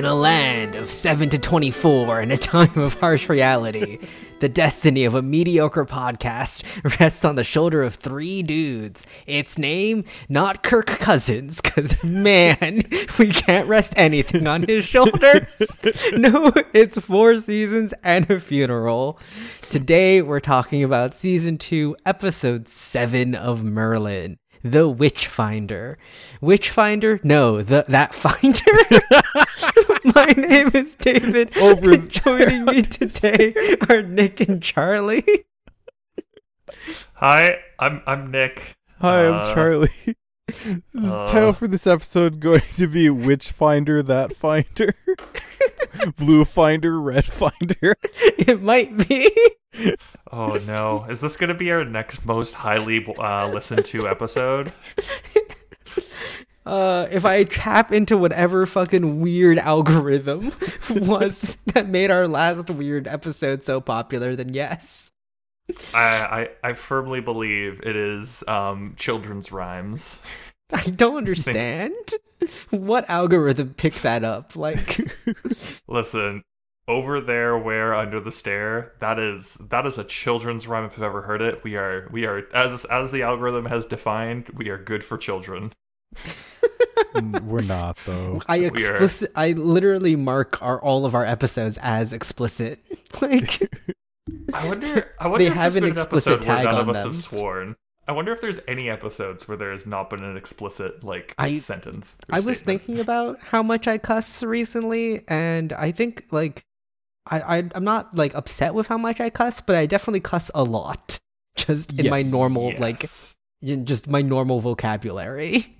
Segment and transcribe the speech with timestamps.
[0.00, 3.98] In a land of 7 to 24 and a time of harsh reality,
[4.38, 6.62] the destiny of a mediocre podcast
[6.98, 9.06] rests on the shoulder of three dudes.
[9.26, 12.80] Its name, not Kirk Cousins, because man,
[13.18, 15.46] we can't rest anything on his shoulders.
[16.14, 19.18] No, it's four seasons and a funeral.
[19.68, 25.98] Today, we're talking about season 2, episode 7 of Merlin the Witchfinder.
[26.40, 27.20] Witchfinder?
[27.22, 28.60] No, the that finder.
[30.14, 31.56] My name is David.
[31.56, 33.54] Over and joining me today
[33.88, 35.44] are Nick and Charlie.
[37.14, 38.76] Hi, I'm I'm Nick.
[39.00, 40.16] Hi, I'm Uh, Charlie.
[40.92, 44.96] This uh, title for this episode going to be Witch Finder, That Finder,
[46.16, 47.96] Blue Finder, Red Finder.
[48.38, 49.30] It might be.
[50.32, 54.72] Oh no, is this gonna be our next most highly uh, listened to episode?
[56.66, 60.52] Uh, if I tap into whatever fucking weird algorithm
[60.90, 65.10] was that made our last weird episode so popular, then yes.
[65.94, 70.20] I, I I firmly believe it is um children's rhymes.
[70.72, 71.94] I don't understand.
[72.70, 74.56] What algorithm picked that up?
[74.56, 75.00] Like,
[75.88, 76.42] Listen,
[76.88, 81.02] over there where under the stair, that is that is a children's rhyme if I've
[81.02, 81.62] ever heard it.
[81.62, 85.72] We are we are as as the algorithm has defined, we are good for children.
[87.42, 88.40] We're not, though.
[88.46, 89.32] I We explicit.
[89.34, 92.78] I literally mark our all of our episodes as explicit.
[93.20, 93.60] Like,
[94.54, 95.12] I wonder.
[95.18, 96.80] I wonder They if have there's an been an explicit episode where tag none on
[96.82, 97.12] of us them.
[97.12, 97.76] have sworn.
[98.06, 101.56] I wonder if there's any episodes where there has not been an explicit like I-
[101.58, 102.16] sentence.
[102.28, 106.64] or I was thinking about how much I cuss recently, and I think like
[107.26, 110.50] I, I I'm not like upset with how much I cuss, but I definitely cuss
[110.54, 111.18] a lot,
[111.56, 112.30] just in my Yes.
[112.30, 113.36] normal like Yes.
[113.60, 115.76] in just my normal vocabulary.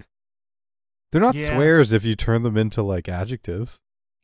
[1.13, 1.49] They're not Yeah.
[1.55, 3.81] swears if you turn them into like adjectives.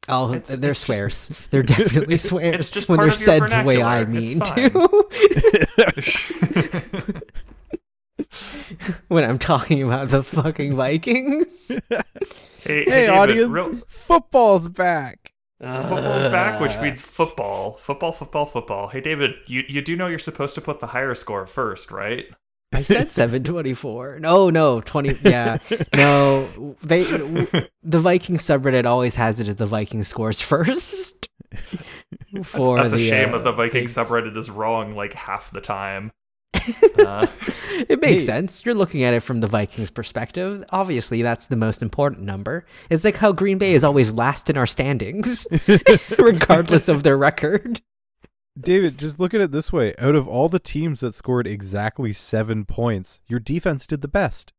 [0.08, 1.48] Oh, It's- they're it's just- swears.
[1.50, 5.06] They're definitely swears it's just when they're of your said the way I mean to.
[9.08, 11.68] when I'm talking about the fucking Vikings.
[11.90, 12.02] hey,
[12.64, 15.32] Hey, David, audience, real- football's back.
[15.60, 16.62] football's back, Uh.
[16.64, 18.88] which means football, football, football, football.
[18.88, 22.26] Hey, David, you you do know you're supposed to put the higher score first, right?
[22.72, 24.18] I said 724.
[24.20, 25.18] No, no, 20.
[25.24, 25.58] Yeah.
[25.94, 27.68] No, they the
[28.00, 31.28] Viking subreddit always has it at the Viking scores first.
[32.32, 33.94] That's, For that's a the, shame uh, that the Viking pigs.
[33.94, 36.12] subreddit is wrong like half the time.
[36.98, 37.26] Uh,
[37.88, 38.26] It makes Hey.
[38.26, 38.64] sense.
[38.64, 40.64] You're looking at it from the Vikings' perspective.
[40.70, 42.64] Obviously, that's the most important number.
[42.90, 45.46] It's like how Green Bay is always last in our standings,
[46.18, 47.80] regardless of their record.
[48.58, 49.94] David, just look at it this way.
[49.98, 54.52] Out of all the teams that scored exactly seven points, your defense did the best.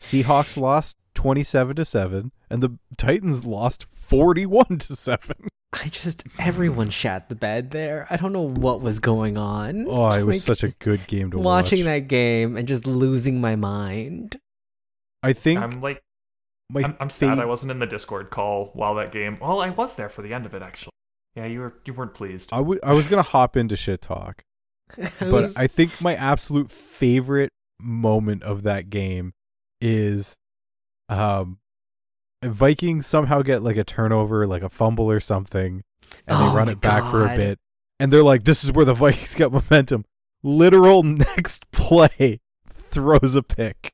[0.00, 5.36] Seahawks lost 27 to 7, and the Titans lost 41 to 7.
[5.72, 8.06] I just everyone shat the bed there.
[8.08, 9.84] I don't know what was going on.
[9.86, 11.64] Oh, it was Like, such a good game to watching watch.
[11.64, 14.40] Watching that game and just losing my mind.
[15.22, 16.02] I think I'm like
[16.70, 19.36] my I'm, I'm sad I wasn't in the Discord call while that game.
[19.42, 20.92] Well, I was there for the end of it actually.
[21.38, 22.50] Yeah, you were you weren't pleased.
[22.52, 24.42] I, w- I was going to hop into shit talk,
[25.20, 27.50] but was- I think my absolute favorite
[27.80, 29.34] moment of that game
[29.80, 30.36] is
[31.08, 31.58] um
[32.42, 35.84] Vikings somehow get like a turnover, like a fumble or something,
[36.26, 37.58] and Oh they run it back for a bit.
[38.00, 40.04] And they're like, this is where the Vikings got momentum.
[40.42, 43.92] Literal next play throws a pick.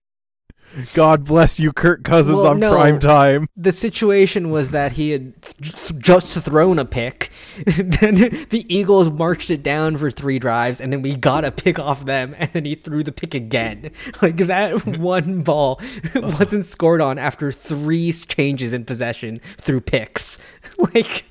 [0.94, 2.72] God bless you, Kirk Cousins Well, on no.
[2.74, 3.48] prime time.
[3.56, 7.30] the situation was that he had th- just thrown a pick.
[7.66, 8.14] then
[8.50, 12.04] the Eagles marched it down for three drives, and then we got a pick off
[12.04, 13.90] them, and then he threw the pick again.
[14.22, 15.80] Like that one ball
[16.14, 20.38] wasn't scored on after three changes in possession through picks.
[20.78, 21.24] Like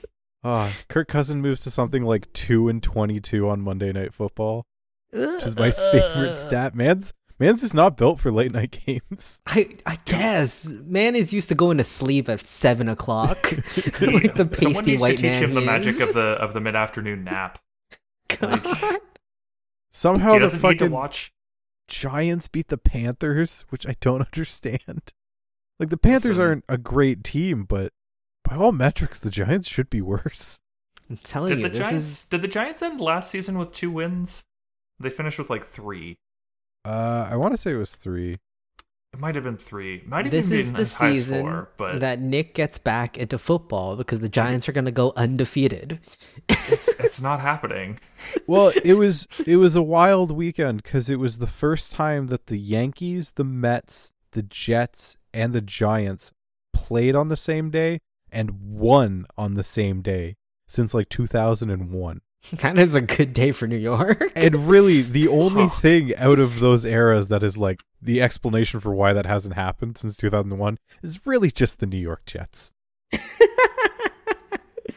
[0.43, 4.65] Ah, Kirk Cousins moves to something like two and twenty-two on Monday Night Football,
[5.12, 6.75] which is my favorite stat.
[6.75, 7.13] Man's
[7.44, 9.42] man's just not built for late night games.
[9.45, 13.51] I I guess man is used to going to sleep at seven o'clock.
[14.01, 16.22] like the Someone pasty needs white to teach man him the he magic of the
[16.22, 17.60] of the mid afternoon nap.
[18.42, 18.66] Like,
[19.92, 21.34] Somehow he the doesn't need to fucking watch.
[21.88, 25.13] Giants beat the Panthers, which I don't understand.
[25.80, 26.45] Like the Panthers Listen.
[26.45, 27.92] aren't a great team, but
[28.44, 30.60] by all metrics, the Giants should be worse.
[31.10, 33.74] I'm telling Did you, the this Giants is did the Giants end last season with
[33.74, 34.44] two wins?
[35.00, 36.18] They finished with like three.
[36.85, 38.35] Uh, I want to say it was three.
[39.13, 40.01] It might have been three.
[40.07, 42.56] Might have this even is been the as high as season four, but that Nick
[42.56, 46.00] gets back into football because the Giants are going to go undefeated.
[46.50, 48.00] it's it's not happening.
[48.47, 52.47] Well, it was it was a wild weekend because it was the first time that
[52.47, 56.31] the Yankees, the Mets, the Jets, and the Giants
[56.74, 58.00] played on the same day,
[58.31, 60.35] and won on the same day
[60.68, 62.21] since like 2001.
[62.62, 64.31] That is a good day for New York.
[64.36, 68.94] And really, the only thing out of those eras that is like the explanation for
[68.94, 72.72] why that hasn't happened since 2001 is really just the New York Jets.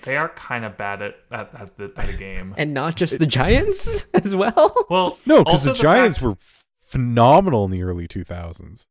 [0.02, 2.54] They are kind of bad at at, at, the, at a game.
[2.56, 4.72] and not just the Giants as well.
[4.88, 6.36] Well, No, because also the Giants fact- were
[6.84, 8.86] phenomenal in the early 2000s.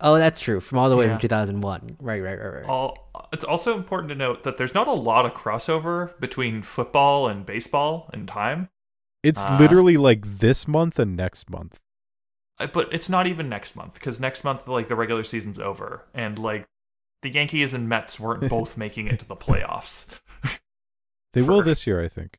[0.00, 0.60] Oh, that's true.
[0.60, 1.12] From all the way Yeah.
[1.12, 1.96] from 2001.
[2.00, 2.64] Right, right, right, right.
[2.66, 7.28] all, it's also important to note that there's not a lot of crossover between football
[7.28, 8.68] and baseball in time,
[9.22, 9.56] It's Ah.
[9.58, 11.80] literally like this month and next month.
[12.58, 16.04] Uh, but it's not even next month because next month like the regular season's over
[16.14, 16.66] and like
[17.22, 20.06] the Yankees and Mets weren't both making it to the playoffs.
[21.32, 22.38] They will this year, I think.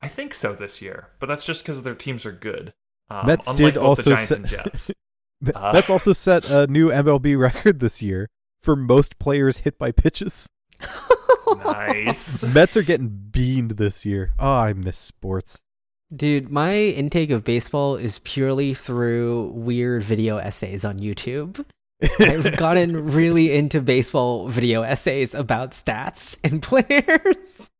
[0.00, 2.72] I think so this year, but that's just because their teams are good.
[3.10, 4.90] Um, Mets did both also the Giants set- and Jets.
[5.42, 5.72] But Uh.
[5.72, 8.30] That's also set a new MLB record this year
[8.62, 10.48] for most players hit by pitches.
[11.64, 12.42] nice.
[12.54, 14.32] Mets are getting beamed this year.
[14.38, 15.60] Oh, I miss sports.
[16.14, 21.64] Dude, my intake of baseball is purely through weird video essays on YouTube.
[22.20, 27.70] I've gotten really into baseball video essays about stats and players.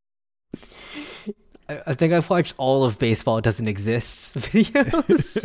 [1.69, 5.44] I I think I've watched all of baseball doesn't exist videos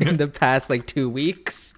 [0.00, 1.74] in the past like two weeks.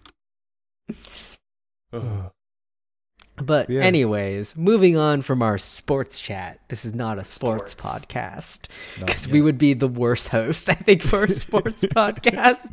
[3.36, 3.80] But Yeah.
[3.80, 6.60] anyways, moving on from our sports chat.
[6.68, 8.06] This is not a sports, Sports.
[8.06, 8.68] podcast
[9.00, 12.72] because we would be the worst host, I think, for a sports podcast.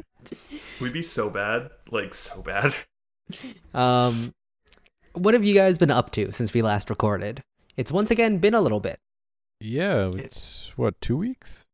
[0.79, 2.75] We'd be so bad, like so bad.
[3.73, 4.33] Um,
[5.13, 7.41] what have you guys been up to since we last recorded?
[7.77, 8.99] It's once again been a little bit.
[9.61, 11.68] Yeah, it's what two weeks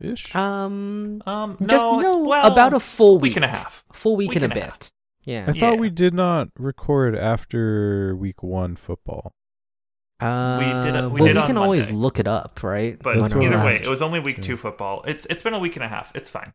[0.00, 0.34] ish.
[0.34, 3.84] Um, Um, just no, it's, no, well, about a full week, week and a half.
[3.92, 4.64] full week, Week and a and a bit.
[4.64, 4.90] half.
[5.24, 5.44] Yeah.
[5.48, 5.80] I thought yeah.
[5.80, 9.32] we did not record after week one football.
[10.20, 12.98] Uh, did it- we well, did we on can always look it up, right?
[13.00, 14.42] But That's either way, last- it was only week Yeah.
[14.42, 15.04] two football.
[15.06, 16.10] It's it's been a week and a half.
[16.14, 16.52] It's fine.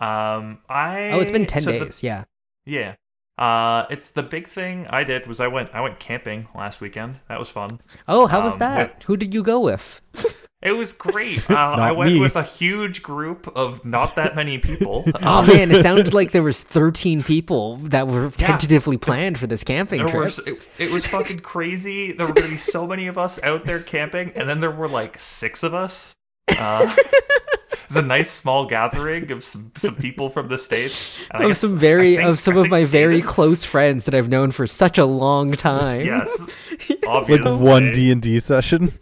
[0.00, 2.02] Um, I oh, it's been ten so the- days.
[2.02, 2.24] yeah.
[2.66, 2.94] yeah.
[3.36, 7.20] Uh, it's the big thing I did was I went I went camping last weekend.
[7.28, 7.80] That was fun.
[8.06, 9.02] Oh, how was um, that?
[9.04, 10.00] Who did you go with?
[10.62, 11.42] It was great.
[11.50, 12.20] Uh, I went me.
[12.20, 15.04] with a huge group of not that many people.
[15.22, 18.46] Oh Um, man, it sounded like there was 13 people that were Yeah.
[18.48, 20.24] tentatively planned for this camping There trip.
[20.24, 22.12] was it, it was fucking crazy.
[22.12, 24.88] There were gonna be so many of us out there camping, and then there were
[24.88, 26.14] like six of us.
[26.48, 31.26] Uh, it was a nice small gathering of some, some people from the states.
[31.30, 33.64] And of guess- some very think- of some I of think my very David- close
[33.64, 36.04] friends that I've known for such a long time.
[36.04, 36.50] yes,
[36.88, 37.56] Like obviously.
[37.66, 38.92] one D and D session.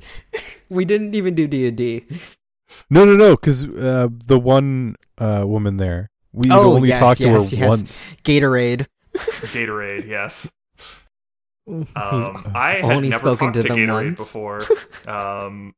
[0.69, 2.05] We didn't even do D and D.
[2.91, 7.21] No, no, no, because uh, the one uh, woman there, we Oh, only yes, talked
[7.21, 7.69] yes, to her yes.
[7.71, 8.17] once.
[8.25, 8.87] Gatorade.
[9.17, 10.07] Gatorade.
[10.07, 10.53] Yes.
[11.69, 14.17] Um, I had only never spoken talked to to, them Gatorade once.
[14.17, 14.63] before.
[15.07, 15.75] Um,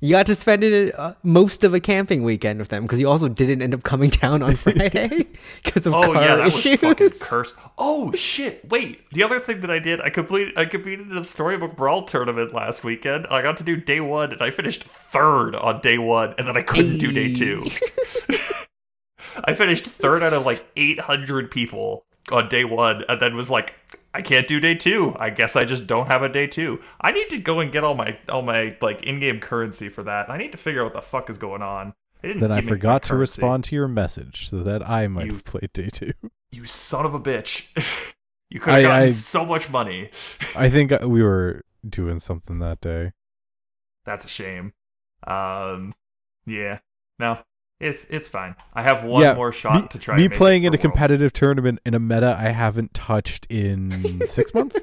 [0.00, 3.08] You got to spend it, uh, most of a camping weekend with them because you
[3.08, 5.26] also didn't end up coming down on Friday
[5.64, 6.82] because of oh car yeah, that issues.
[6.82, 7.54] was fucking cursed.
[7.78, 8.68] Oh shit!
[8.68, 12.04] Wait, the other thing that I did, I completed, I competed in a storybook brawl
[12.04, 13.26] tournament last weekend.
[13.28, 16.56] I got to do day one, and I finished third on day one, and then
[16.56, 17.64] I couldn't do day two.
[19.44, 23.74] I finished third out of like 800 people on day one, and then was like,
[24.16, 25.14] I can't do day two.
[25.18, 26.80] I guess I just don't have a day two.
[27.00, 30.30] I need to go and get all my all my like in-game currency for that.
[30.30, 31.92] I need to figure out what the fuck is going on.
[32.22, 33.20] Didn't Then I give me my forgot to currency.
[33.42, 36.12] respond to your message so that I might You- have played day two.
[36.52, 37.66] You son of a bitch.
[38.50, 40.08] you could have gotten I- so much money.
[40.56, 43.12] I think uh, we were doing something that day.
[44.06, 44.72] That's a shame.
[45.26, 45.92] Um,
[46.46, 46.78] yeah.
[47.18, 47.40] No,
[47.80, 48.54] it's it's fine.
[48.74, 50.16] I have one Yeah, more shot me, to try.
[50.16, 54.78] Me playing in a competitive tournament in a meta I haven't touched in six months.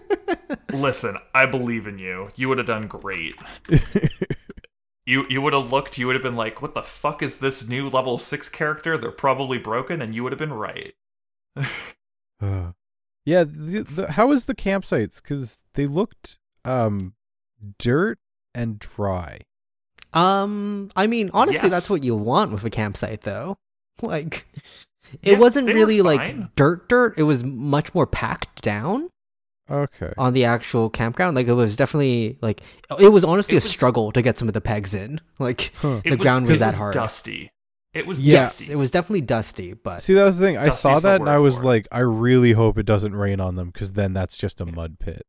[0.71, 2.31] Listen, I believe in you.
[2.35, 3.35] You would have done great.
[5.05, 5.97] You you would have looked.
[5.97, 8.97] You would have been like, "What the fuck is this new level six character?
[8.97, 10.93] They're probably broken," and you would have been right.
[12.41, 12.71] Uh,
[13.23, 15.21] yeah, the, the, how is the campsites?
[15.21, 17.13] Because they looked um
[17.79, 18.19] dirt
[18.53, 19.41] and dry.
[20.13, 23.58] Um, I mean, honestly, that's what you want with a campsite, though.
[24.01, 24.48] Like,
[25.22, 26.05] it Yeah, wasn't really fine.
[26.05, 27.13] like dirt, dirt.
[27.17, 29.10] It was much more packed down
[29.70, 30.12] Okay.
[30.17, 31.36] on the actual campground.
[31.36, 32.62] Like, it was definitely like
[33.00, 35.22] it was honestly It a was- struggle to get some of the pegs in.
[35.39, 36.01] Like, Huh.
[36.03, 36.93] It the ground was it that hard.
[36.96, 37.51] Dusty.
[37.93, 38.74] It was yes, dusty.
[38.74, 40.58] it was definitely dusty, but See, that was the thing.
[40.58, 43.55] I saw that and I was for like, I really hope it doesn't rain on
[43.55, 45.27] them because then that's just a mud pit.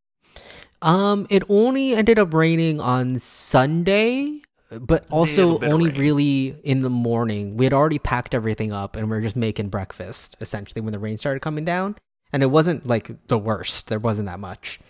[0.81, 4.41] Um, it only ended up raining on Sunday,
[4.81, 7.57] but also little bit of only really in the morning.
[7.57, 10.99] We had already packed everything up and we were just making breakfast essentially when the
[10.99, 11.97] rain started coming down.
[12.33, 13.89] And it wasn't like the worst.
[13.89, 14.81] There wasn't that much.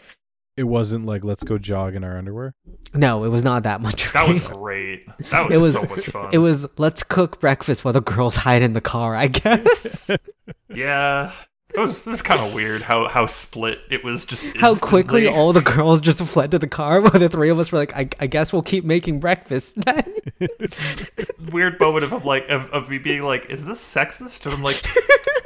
[0.56, 2.54] It wasn't like let's go jog in our underwear.
[2.94, 4.12] No, it was not that much.
[4.12, 5.04] That was great.
[5.30, 6.30] That was, It was- so much fun.
[6.32, 9.16] It was let's cook breakfast while the girls hide in the car.
[9.16, 10.10] I guess.
[10.74, 11.32] yeah.
[11.76, 15.26] It was, it was kind of weird how, how split it was just How quickly
[15.26, 17.94] all the girls just fled to the car, while the three of us were like,
[17.96, 20.14] "I, I guess we'll keep making breakfast." Then
[21.52, 24.44] weird moment of I'm like of, of me being like, is this sexist?
[24.46, 24.80] And I'm like,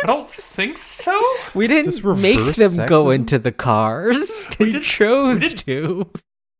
[0.02, 1.18] I don't think so.
[1.54, 6.10] we didn't make them reverse go into the cars; they did- chose we did- to.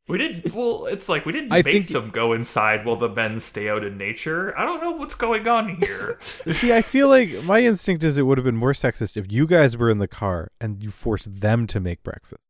[0.08, 0.54] We didn't.
[0.54, 3.68] Well, it's like we didn't I make think- them go inside while the men stay
[3.68, 4.58] out in nature.
[4.58, 6.18] I don't know what's going on here.
[6.50, 9.46] See, I feel like my instinct is it would have been more sexist if you
[9.46, 12.42] guys were in the car and you forced them to make breakfast.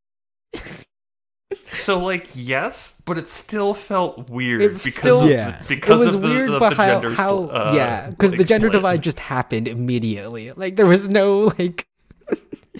[1.73, 5.59] so, like, yes, but it still felt weird It because still- of Yeah.
[5.63, 7.73] the, because it was of the, weird, of but the how, gender how sl- uh,
[7.75, 8.73] yeah, because the gender split.
[8.79, 10.53] divide just happened immediately.
[10.53, 11.88] Like there was no like,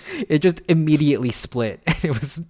[0.29, 2.41] it just immediately split, and it was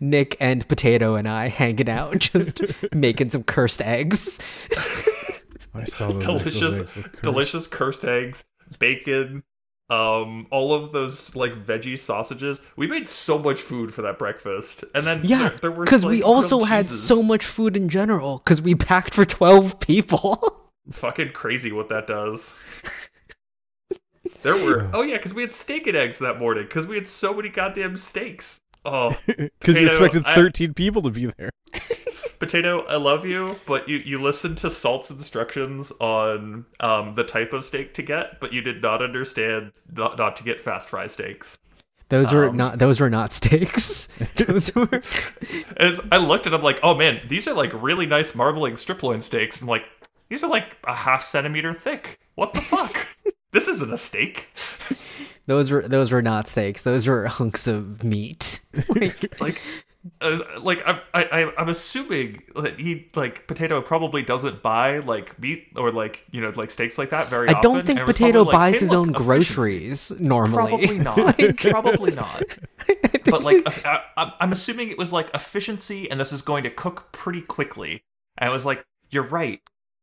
[0.00, 2.62] Nick and Potato and I hanging out, just
[2.94, 4.38] making some cursed eggs.
[5.74, 7.22] I saw those those delicious, eggs look cursed.
[7.22, 8.44] delicious cursed eggs,
[8.78, 9.44] bacon,
[9.88, 12.60] um, all of those like veggie sausages.
[12.76, 16.04] We made so much food for that breakfast, and then Yeah, there, there were because
[16.06, 17.02] we also had cheeses.
[17.06, 18.38] so much food in general.
[18.38, 20.56] Because we packed for twelve people.
[20.88, 22.56] It's fucking crazy what that does.
[24.42, 27.08] There were oh yeah, because we had steak and eggs that morning because we had
[27.08, 28.60] so many goddamn steaks.
[28.84, 31.50] Oh, Because you Potato, expected I- 13 people to be there.
[32.38, 37.52] potato, I love you, but you you listened to Salt's instructions on um the type
[37.52, 41.06] of steak to get, but you did not understand not, not to get fast fry
[41.06, 41.58] steaks.
[42.08, 42.78] Those were Um, not.
[42.80, 44.08] Those were not steaks.
[44.34, 45.00] those were.
[45.76, 49.02] As I looked at them, like, oh man, these are like really nice marbling strip
[49.04, 49.60] loin steaks.
[49.62, 49.84] I'm like,
[50.28, 52.18] these are like a half centimeter thick.
[52.34, 53.06] What the fuck?
[53.52, 54.48] This isn't a steak.
[55.46, 55.82] Those were.
[55.82, 56.82] Those were not steaks.
[56.84, 58.60] Those were hunks of meat.
[58.94, 59.60] Like, like
[60.20, 65.38] uh, like I'm I, I- I'm assuming that he like potato probably doesn't buy like
[65.40, 68.44] meat or like you know like steaks like that very I don't think and Potato
[68.44, 70.86] probably like, buys "Hey, his look, own efficiency." groceries normally.
[70.86, 71.38] Probably not.
[71.58, 72.42] probably not.
[73.24, 76.70] But like, I, I'm- I'm assuming it was like efficiency, and this is going to
[76.70, 78.04] cook pretty quickly.
[78.38, 79.60] And I was like, "You're right,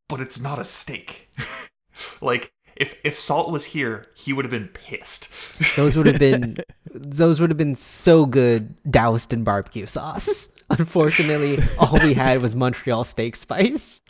[0.09, 1.31] but it's not a steak."
[2.21, 5.27] like, if if Salt was here, he would have been pissed.
[5.75, 6.57] Those would have been
[6.93, 10.49] those would have been so good doused in barbecue sauce.
[10.69, 14.01] Unfortunately, all we had was Montreal steak spice.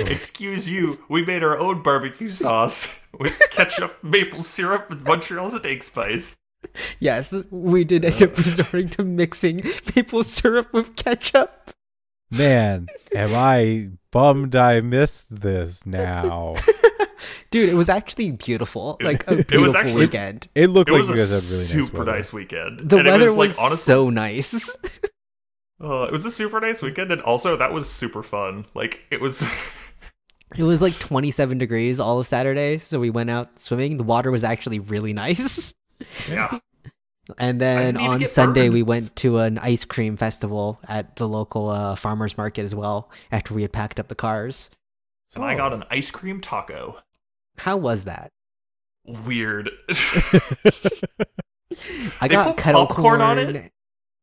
[0.00, 5.82] Excuse you, we made our own barbecue sauce with ketchup, maple syrup, and Montreal steak
[5.82, 6.36] spice.
[7.00, 9.60] Yes, we did end up resorting to mixing
[9.96, 11.70] maple syrup with ketchup.
[12.30, 16.54] Man, am I bummed I missed this now.
[17.50, 18.96] Dude, it was actually beautiful.
[19.00, 20.48] Like a was beautiful actually- weekend.
[20.54, 22.12] It looked It like was you a guys had really nice super weather.
[22.12, 22.78] nice weekend.
[22.88, 24.76] The and weather it was, like was honestly, so nice.
[25.80, 28.66] uh, it was a super nice weekend, and also that was super fun.
[28.74, 29.42] Like it was.
[30.54, 33.96] It was like 27 degrees all of Saturday, so we went out swimming.
[33.96, 35.72] The water was actually really nice.
[36.28, 36.58] yeah.
[37.38, 38.74] And then on Sunday, burned.
[38.74, 43.10] we went to an ice cream festival at the local uh, farmers market as well
[43.30, 44.68] after we had packed up the cars.
[45.34, 46.98] And I got an ice cream taco.
[47.58, 48.32] How was that?
[49.04, 49.70] Weird.
[52.20, 53.72] I They got put kettle popcorn corn on it?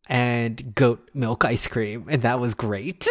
[0.08, 3.08] and goat milk ice cream, and that was great.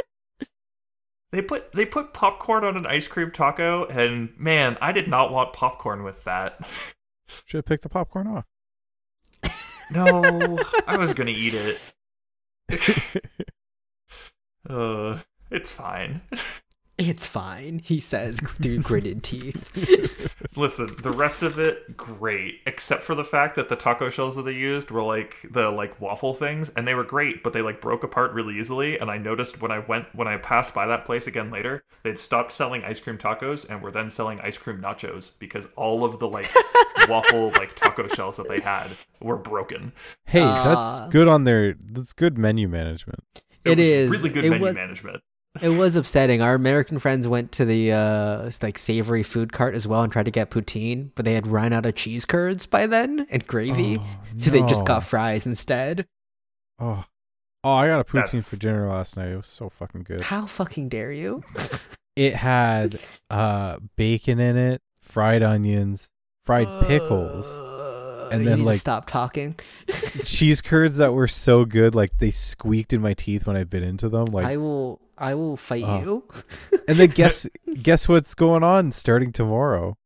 [1.33, 5.31] they put they put popcorn on an ice cream taco, and man, I did not
[5.33, 6.59] want popcorn with that.
[7.45, 8.45] Should have picked the popcorn off.
[9.91, 11.81] No, I was gonna eat it.
[14.69, 15.21] Uh,
[15.51, 16.21] it's fine.
[16.99, 19.71] It's fine, he says through gritted teeth.
[20.57, 24.43] Listen, the rest of it great, except for the fact that the taco shells that
[24.43, 27.81] they used were like the like waffle things, and they were great, but they like
[27.81, 28.99] broke apart really easily.
[28.99, 32.19] And I noticed when I went when I passed by that place again later, they'd
[32.19, 36.19] stopped selling ice cream tacos and were then selling ice cream nachos because all of
[36.19, 36.51] the like
[37.09, 38.89] waffle like taco shells that they had
[39.21, 39.93] were broken.
[40.27, 40.65] Hey, Uh,
[40.99, 41.75] that's good on their.
[41.75, 43.23] That's good menu management.
[43.65, 44.11] It was is.
[44.11, 45.23] really good It menu was- management.
[45.63, 46.43] It was upsetting.
[46.43, 50.25] Our American friends went to the uh like savory food cart as well and tried
[50.27, 53.97] to get poutine, but they had run out of cheese curds by then and gravy,
[53.99, 56.07] Oh, so they just got fries instead.
[56.79, 57.05] Oh,
[57.65, 59.29] oh, I got a poutine That's- for dinner last night.
[59.31, 60.21] It was so fucking good.
[60.21, 61.43] How fucking dare you?
[62.17, 62.99] It had
[63.31, 66.11] uh bacon in it, fried onions,
[66.45, 69.55] fried pickles, Uh, and then, like- stop talking.
[70.25, 73.85] cheese curds that were so good, like they squeaked in my teeth when I bit
[73.85, 74.25] into them.
[74.27, 75.01] Like, I will.
[75.19, 76.01] I will fight Oh.
[76.01, 76.25] you.
[76.89, 77.47] and then guess
[77.83, 79.97] guess what's going on starting tomorrow?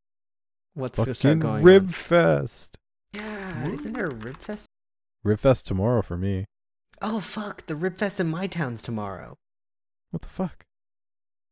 [0.75, 1.63] What's to Fucking going?
[1.63, 1.93] Rib on?
[1.93, 2.79] Fest.
[3.13, 4.67] Yeah, isn't there a rib fest?
[5.23, 6.47] Rib Fest tomorrow for me.
[7.03, 7.67] Oh fuck!
[7.67, 9.37] The Rib Fest in my town's tomorrow.
[10.11, 10.65] What the fuck?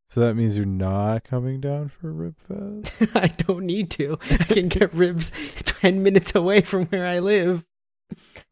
[0.09, 3.11] So that means you're not coming down for Rib Fest?
[3.17, 4.19] I don't need to.
[4.31, 5.31] I can get ribs
[5.65, 7.65] ten minutes away from where I live.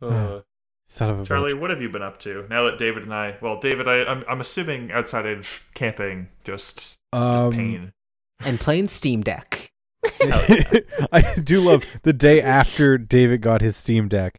[0.00, 0.40] Uh,
[0.88, 1.60] Son of a Charlie, bitch.
[1.60, 3.36] what have you been up to now that David and I?
[3.42, 7.92] Well, David, I, I'm I'm assuming outside of camping, just, just Um, pain.
[8.40, 9.70] And playing Steam Deck.
[10.22, 14.38] I do love the day after David got his Steam Deck,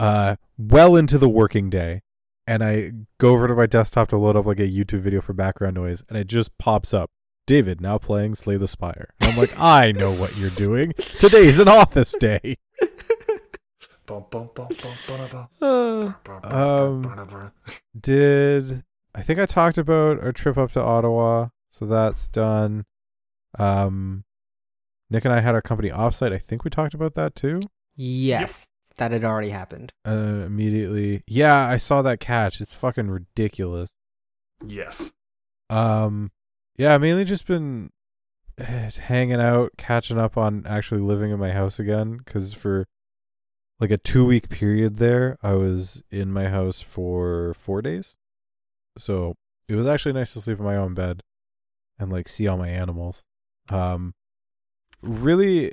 [0.00, 2.00] uh, well into the working day,
[2.46, 5.32] and I go over to my desktop to load up like a YouTube video for
[5.34, 7.10] background noise, and it just pops up.
[7.46, 9.10] David now playing Slay the Spire.
[9.20, 10.94] And I'm like, I know what you're doing.
[11.18, 12.56] Today's an office day.
[14.16, 14.50] Um, bum,
[16.42, 17.52] bum.
[17.98, 22.84] Did I think I talked about our trip up to Ottawa, so that's done.
[23.58, 24.24] Um,
[25.10, 26.32] Nick and I had our company offsite.
[26.32, 27.60] I think we talked about that too.
[27.96, 29.92] yes, that had already happened.
[30.06, 32.60] Uh, immediately, yeah, I saw that catch.
[32.60, 33.90] It's fucking ridiculous.
[34.66, 35.12] Yes.
[35.70, 36.30] Um,
[36.76, 37.90] yeah, mainly just been
[38.58, 42.18] eh, hanging out, catching up on actually living in my house again.
[42.18, 42.86] Because for
[43.80, 48.16] like a two week period there, I was in my house for four days.
[48.96, 49.34] So
[49.68, 51.22] it was actually nice to sleep in my own bed
[51.98, 53.24] and like see all my animals.
[53.68, 54.14] Um,
[55.02, 55.72] really,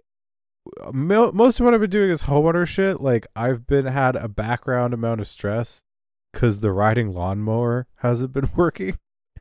[0.91, 3.01] mo- most of what I've been doing is homeowner shit.
[3.01, 5.83] Like I've been had a background amount of stress
[6.31, 8.97] because the riding lawnmower hasn't been working.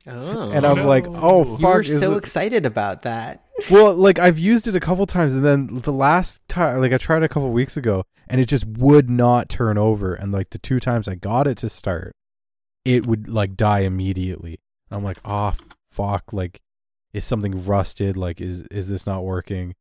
[0.07, 3.45] Oh, And I'm like, oh, you fuck, were is so it- excited about that.
[3.71, 6.99] well, like I've used it a couple times, and then the last time, like I
[6.99, 10.14] tried a couple weeks ago, and it just would not turn over.
[10.14, 12.14] And like the two times I got it to start,
[12.87, 14.59] it would like die immediately.
[14.90, 15.52] I'm like, oh
[15.90, 16.61] fuck, like
[17.12, 18.16] is something rusted?
[18.16, 19.75] Like is is this not working?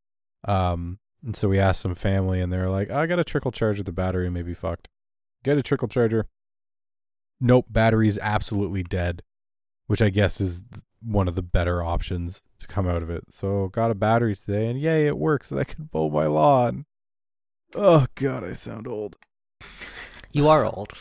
[0.45, 3.83] Um, and so we asked some family, and they're like, I got a trickle charger.
[3.83, 4.89] The battery may be fucked.
[5.45, 6.27] Get a trickle charger.
[7.39, 9.21] Nope, battery's absolutely dead,
[9.89, 10.61] which I guess is
[11.01, 13.23] one of the better options to come out of it.
[13.31, 15.51] So got a battery today, and yay, it works.
[15.51, 16.85] I can mow my lawn.
[17.73, 19.17] Oh god, I sound old.
[20.31, 20.93] You are old.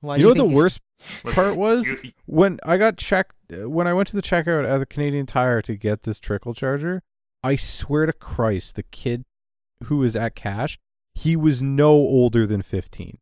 [0.00, 0.80] Why you know what the think worst
[1.24, 1.92] Listen, part was
[2.26, 5.60] when I got checked uh, when I went to the checkout at the Canadian Tire
[5.62, 7.02] to get this trickle charger.
[7.42, 9.24] I swear to Christ, the kid
[9.86, 10.78] who was at cash,
[11.16, 13.18] he was no older than fifteen.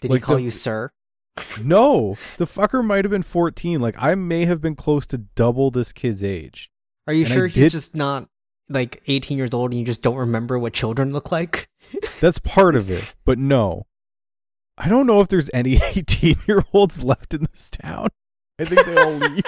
[0.00, 0.90] Did like he call the- you sir?
[1.62, 3.80] No, the fucker might have been fourteen.
[3.80, 6.70] Like I may have been close to double this kid's age.
[7.06, 8.28] Are you And I sure he's did- just not
[8.68, 11.68] like 18 years old and you just don't remember what children look like?
[12.20, 13.86] That's part of it, but no.
[14.76, 18.08] I don't know if there's any 18 year olds left in this town.
[18.58, 19.44] I think they all leave.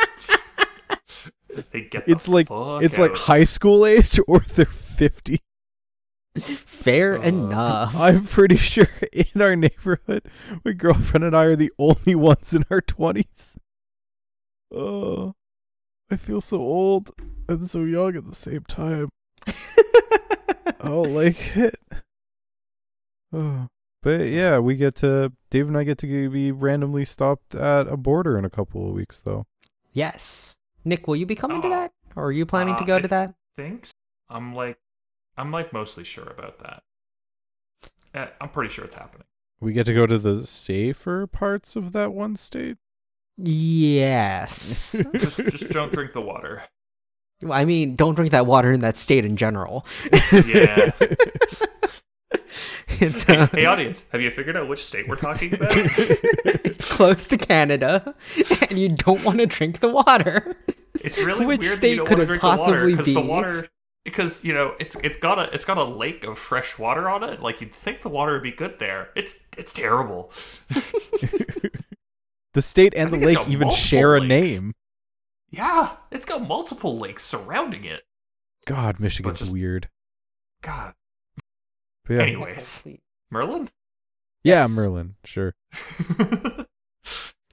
[1.72, 5.40] they get the It's like fuck it's like high school age or they're 50.
[6.44, 7.96] Fair Uh, enough.
[7.98, 10.22] I'm pretty sure in our neighborhood,
[10.64, 13.57] my girlfriend and I are the only ones in our 20s.
[14.72, 15.35] Oh,
[16.11, 17.11] I feel so old
[17.48, 19.09] and so young at the same time.
[19.46, 21.81] I don't like it.
[23.33, 23.68] Oh.
[24.03, 27.96] But yeah, we get to Dave and I get to be randomly stopped at a
[27.96, 29.44] border in a couple of weeks, though.
[29.92, 30.55] yes.
[30.85, 31.70] Nick, will you be coming to Oh.
[31.70, 31.92] that?
[32.16, 33.35] Or are you planning to Uh, go I to that?
[33.57, 33.92] Thinks
[34.31, 34.79] I'm like
[35.38, 36.83] I'm like mostly sure about that.
[38.12, 39.24] Eh, I'm pretty sure it's happening.
[39.61, 42.77] We get to go to the safer parts of that one state.
[43.37, 45.01] Yes.
[45.14, 46.64] Just just don't drink the water.
[47.42, 49.87] Well, I mean, don't drink that water in that state in general.
[50.33, 50.90] Yeah.
[53.01, 55.70] it's, hey, uh, hey, audience, have you figured out which state we're talking about?
[55.72, 58.12] it's close to Canada,
[58.68, 60.57] and you don't want to drink the water.
[60.94, 62.72] It's really Which weird that state you don't could want to it drink the water
[62.72, 63.22] possibly because the be?
[63.29, 63.68] water
[64.11, 67.23] because you know it's it's got a it's got a lake of fresh water on
[67.23, 67.40] it.
[67.42, 69.11] Like you'd think the water would be good there.
[69.14, 70.33] It's it's terrible.
[72.55, 74.29] the state and the lake even multiple share a lakes.
[74.29, 74.75] name.
[75.51, 78.03] Yeah, it's got multiple lakes surrounding it.
[78.66, 79.88] God, Michigan's just- weird.
[80.62, 80.94] God.
[82.09, 82.85] Yeah, Anyways,
[83.31, 83.68] Merlin.
[84.42, 84.71] yeah, Yes.
[84.71, 85.55] Merlin, sure.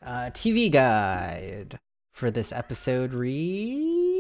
[0.06, 1.80] Uh, TV guide
[2.14, 4.15] for this episode reads.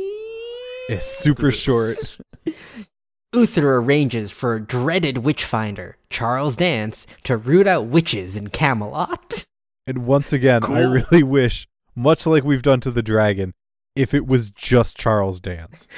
[0.87, 2.17] It's super This short.
[3.33, 9.45] Uther arranges for dreaded witchfinder Charles Dance to root out witches in Camelot.
[9.87, 13.53] And once again, I really wish, much like we've done to the dragon,
[13.95, 15.87] if it was just Charles Dance.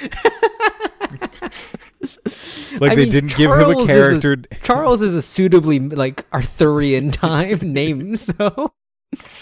[2.80, 4.36] Like I they mean, didn't give him a Charles is character.
[4.62, 8.72] Charles is a suitably like Arthurian time name, so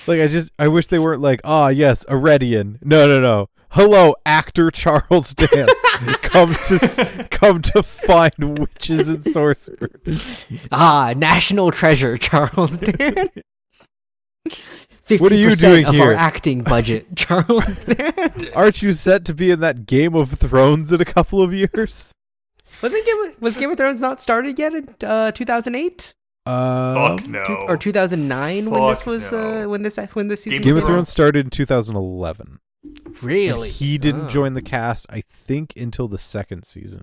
[0.07, 2.79] like I just, I wish they weren't like, ah, yes, Aredian.
[2.83, 3.49] No, no, no.
[3.77, 5.71] Hello, actor Charles Dance.
[6.23, 10.47] come to, come to find witches and sorcerers.
[10.73, 13.31] ah, national treasure Charles Dance.
[15.19, 16.05] What are you 50% doing of here?
[16.07, 17.65] our acting budget, Charles.
[17.85, 18.47] Dance.
[18.55, 22.13] Aren't you set to be in that Game of Thrones in a couple of years?
[22.83, 26.15] Wasn't Game of, was Game of Thrones not started yet in uh, 2008
[26.47, 27.45] Uh, Fuck no.
[27.45, 29.65] Two- or 2009 when this was no.
[29.65, 30.87] uh, when this when this season Game Game of?
[30.89, 32.59] Thrones started in 2011.
[33.23, 33.71] Really?
[33.71, 34.29] He didn't Oh.
[34.29, 37.03] join the cast, I think, until the second season.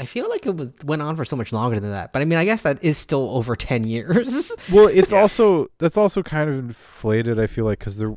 [0.00, 2.12] I feel like it was went on for so much longer than that.
[2.12, 4.52] But I mean, I guess that is still over 10 years.
[4.72, 5.20] Well, it's Yes.
[5.20, 7.38] also that's also kind of inflated.
[7.40, 8.14] I feel like because there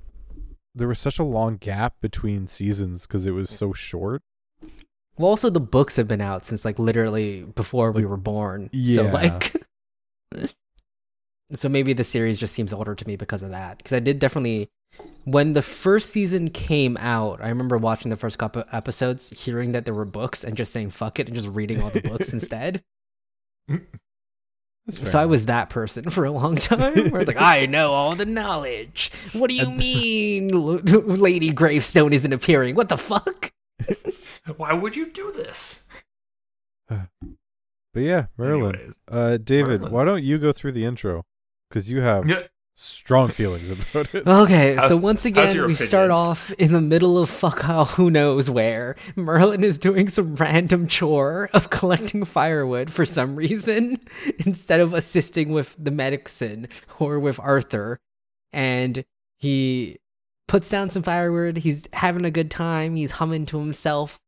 [0.75, 4.21] there was such a long gap between seasons because it was so short.
[5.17, 8.69] well, also the books have been out since like literally before we were born.
[8.73, 9.11] So yeah.
[9.11, 9.53] like
[11.53, 13.77] So maybe the series just seems older to me because of that.
[13.77, 14.69] Because I did definitely
[15.25, 19.85] when the first season came out, I remember watching the first couple episodes, hearing that
[19.85, 22.83] there were books and just saying fuck it and just reading all the books instead.
[24.89, 27.11] So I was that person for a long time.
[27.11, 29.11] Where like, I know all the knowledge.
[29.33, 32.75] What do you mean, Lady Gravestone isn't appearing?
[32.75, 33.51] What the fuck?
[34.57, 35.87] Why would you do this?
[37.93, 38.75] But yeah, Merlin.
[38.75, 38.95] Anyways.
[39.09, 39.93] Uh, David, Merlin.
[39.93, 41.25] why don't you go through the intro?
[41.69, 42.43] Because you have Yeah.
[42.81, 44.27] Strong feelings about it.
[44.27, 48.09] Okay, so once again, your we start off in the middle of fuck how who
[48.09, 48.95] knows where.
[49.15, 53.99] Merlin is doing some random chore of collecting firewood for some reason
[54.45, 56.67] instead of assisting with the medicine
[56.99, 57.99] or with Arthur.
[58.51, 59.03] And
[59.37, 59.99] he
[60.47, 61.57] puts down some firewood.
[61.57, 62.95] He's having a good time.
[62.95, 64.19] He's humming to himself.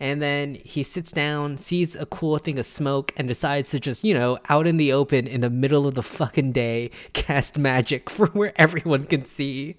[0.00, 4.02] And then he sits down, sees a cool thing of smoke, and decides to just,
[4.02, 8.08] you know, out in the open in the middle of the fucking day, cast magic
[8.10, 9.76] from where everyone can see.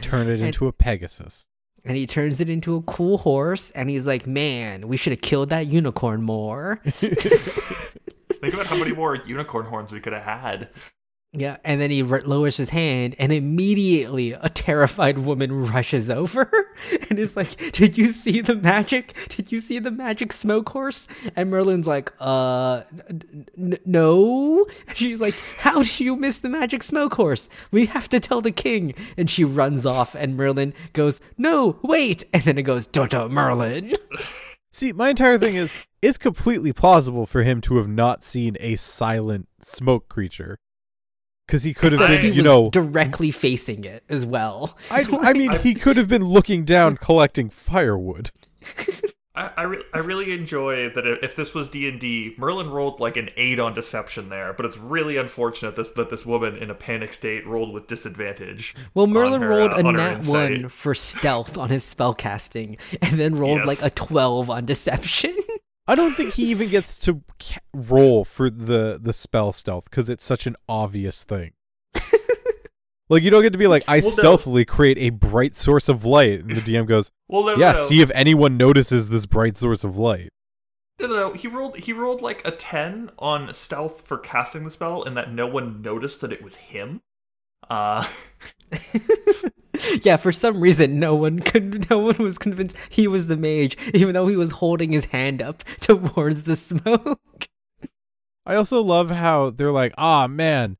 [0.00, 1.46] Turn it And- into a Pegasus.
[1.84, 5.20] And he turns it into a cool horse, and he's like, man, we should have
[5.22, 6.80] killed that unicorn more.
[6.84, 10.68] Think about how many more unicorn horns we could have had.
[11.34, 16.50] Yeah, and then he lowers his hand, and immediately a terrified woman rushes over
[17.10, 19.14] and is like, "Did you see the magic?
[19.28, 25.20] Did you see the magic smoke horse?" And Merlin's like, "Uh, n- n- no." She's
[25.20, 27.50] like, "How do you miss the magic smoke horse?
[27.70, 32.24] We have to tell the king." And she runs off, and Merlin goes, "No, wait!"
[32.32, 33.92] And then it goes, "Dota Merlin."
[34.72, 38.76] See, my entire thing is it's completely plausible for him to have not seen a
[38.76, 40.56] silent smoke creature.
[41.48, 44.76] Because he could have been, he you was know, directly facing it as well.
[44.90, 48.30] I, I mean, he could have been looking down collecting firewood.
[49.34, 53.00] I, I, re- I really enjoy that if this was D and D, Merlin rolled
[53.00, 56.68] like an eight on deception there, but it's really unfortunate this, that this woman in
[56.70, 58.74] a panic state rolled with disadvantage.
[58.92, 60.60] Well, Merlin her, rolled uh, a on nat insight.
[60.60, 65.34] one for stealth on his spell casting, and then rolled like a twelve on deception.
[65.88, 67.22] I don't think he even gets to
[67.72, 71.52] roll for the the spell stealth because it's such an obvious thing.
[73.08, 74.10] like you don't get to be like, I Well, no.
[74.10, 77.78] stealthily create a bright source of light, and the DM goes, Well, no, Yeah, no,
[77.78, 77.86] no.
[77.86, 80.28] see if anyone notices this bright source of light.
[81.00, 81.32] No, no, no.
[81.32, 81.78] He rolled.
[81.78, 85.80] He rolled like a ten on stealth for casting the spell, and that no one
[85.80, 87.00] noticed that it was him.
[87.70, 88.06] Uh,
[90.02, 91.68] yeah, for some reason, no one could.
[91.90, 95.40] No one was convinced he was the mage, even though he was holding his hand
[95.40, 97.20] up towards the smoke.
[98.44, 100.76] I also love how they're like, ah man,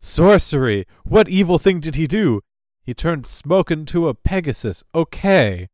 [0.00, 0.86] sorcery.
[1.04, 2.40] What evil thing did he do?
[2.84, 4.82] He turned smoke into a Pegasus.
[4.94, 5.68] Okay.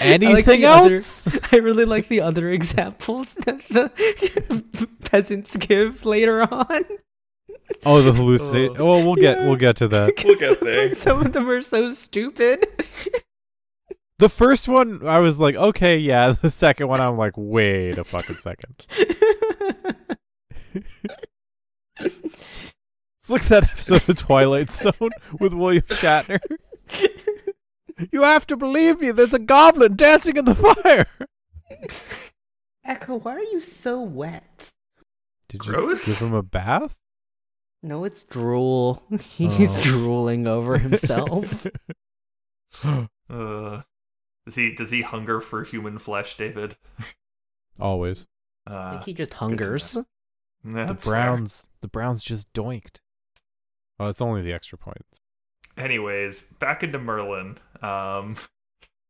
[0.00, 1.28] Anything the other- else?
[1.52, 6.84] I really like the other examples that the peasants give later on.
[7.84, 8.76] Oh, the hallucinate.
[8.78, 8.84] Oh.
[8.84, 9.46] well, we'll get Yeah.
[9.46, 10.22] we'll get to that.
[10.24, 10.94] We'll get there.
[10.94, 12.66] Some of them are so stupid.
[14.18, 16.32] The first one, I was like, okay, yeah.
[16.40, 18.86] The second one, I'm like, wait a fucking second.
[21.98, 26.38] It's like that episode of Twilight Zone with William Shatner.
[28.12, 29.10] you have to believe me.
[29.10, 31.06] There's a goblin dancing in the fire.
[32.84, 34.72] Echo, why are you so wet?
[35.48, 35.72] Did you
[36.06, 36.96] give him a bath?
[37.82, 39.02] No, it's drool.
[39.20, 39.82] He's Oh.
[39.82, 41.66] drooling over himself.
[42.84, 43.82] uh,
[44.44, 44.74] does he?
[44.74, 46.76] Does he hunger for human flesh, David?
[47.78, 48.28] Always.
[48.66, 49.98] I Uh, think he just hungers.
[50.64, 51.68] that's the Browns.
[51.80, 53.00] The Browns just doinked.
[53.98, 55.20] Oh, it's only the extra points.
[55.76, 57.58] Anyways, back into Merlin.
[57.82, 58.36] Um,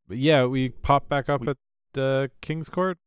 [0.09, 1.57] But yeah, we pop back up We- at
[2.00, 2.98] uh, King's Court.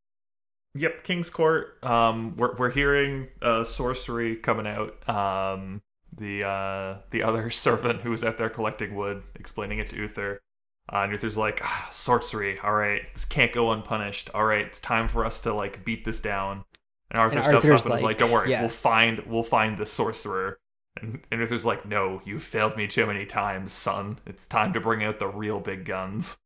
[0.76, 1.84] Yep, King's Court.
[1.84, 5.10] Um, we're we're hearing uh, sorcery coming out.
[5.10, 5.82] Um,
[6.16, 10.42] the uh, the other servant who was out there collecting wood, explaining it to Uther.
[10.92, 12.60] Uh, and Uther's like, ah, sorcery.
[12.60, 14.30] All right, this can't go unpunished.
[14.34, 16.66] All right, it's time for us to like beat this down.
[17.12, 18.62] And Arthur And steps Arthur's up and is like, like, "Don't worry, yeah.
[18.62, 20.60] we'll find we'll find the sorcerer."
[21.02, 24.20] And, and Uther's like, no, you've failed me too many times, son.
[24.26, 26.38] It's time to bring out the real big guns.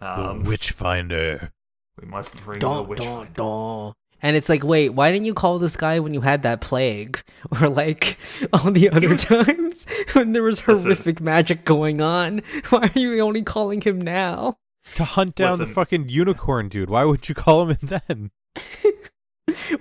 [0.00, 1.52] Um, the Witchfinder.
[2.00, 3.92] We must bring the Dun, witch dun, dun.
[4.22, 7.20] And it's like, wait, why didn't you call this guy when you had that plague?
[7.60, 8.16] Or like
[8.54, 10.84] all the other was- times when there was Listen.
[10.86, 12.38] horrific magic going on?
[12.70, 14.56] Why are you only calling him now?
[14.96, 16.88] To hunt down the fucking unicorn dude.
[16.90, 18.30] Why would you call him in then?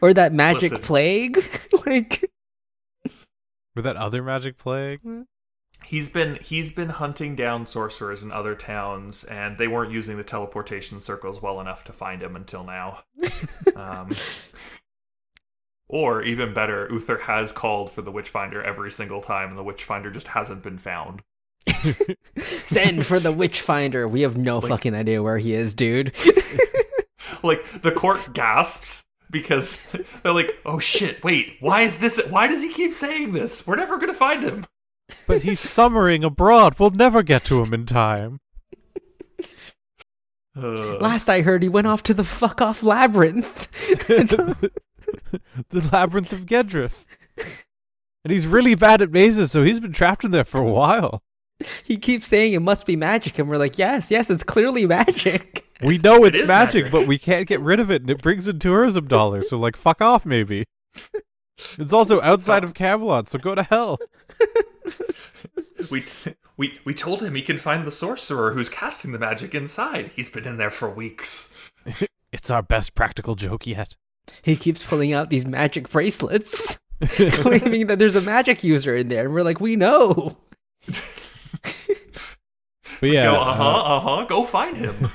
[0.02, 0.80] Or that magic Listen.
[0.80, 1.38] plague?
[1.86, 2.30] like
[3.76, 5.00] Or that other magic plague?
[5.94, 10.24] He's been he's been hunting down sorcerers in other towns, and they weren't using the
[10.24, 13.04] teleportation circles well enough to find him until now.
[13.76, 14.10] um,
[15.88, 20.10] or even better, Uther has called for the Witchfinder every single time, and the Witchfinder
[20.10, 21.22] just hasn't been found.
[22.40, 24.08] send for the witch finder.
[24.08, 26.16] We have no Like- fucking idea where he is, dude.
[27.44, 29.86] Like the court gasps because
[30.24, 31.24] they're like, "Oh shit!
[31.24, 32.20] Wait, why is this?
[32.30, 33.68] Why does he keep saying this?
[33.68, 34.66] We're never gonna find him."
[35.28, 36.76] But he's summering abroad.
[36.80, 38.40] We'll never get to him in time.
[40.56, 43.72] Uh, Last I heard he went off to the fuck off labyrinth.
[44.08, 47.06] the labyrinth of Gedref.
[48.24, 51.24] And he's really bad at mazes, so he's been trapped in there for a while.
[51.84, 55.66] he keeps saying it must be magic, and we're like, yes, yes, it's clearly magic.
[55.84, 56.92] We know it's is magic, magic.
[56.92, 59.50] but we can't get rid of it, and it brings in tourism dollars.
[59.50, 60.66] So, like, fuck off, maybe.
[61.78, 64.00] It's also outside of Camelot, so go to hell.
[65.92, 66.04] we
[66.58, 70.12] we we told him he can find the sorcerer who's casting the magic inside.
[70.16, 71.54] He's been in there for weeks.
[72.32, 73.96] It's our best practical joke yet.
[74.42, 79.26] He keeps pulling out these magic bracelets, claiming that there's a magic user in there,
[79.26, 80.36] and we're like, we know.
[83.00, 84.26] But yeah, Go, uh huh, uh huh.
[84.26, 85.10] Go find him.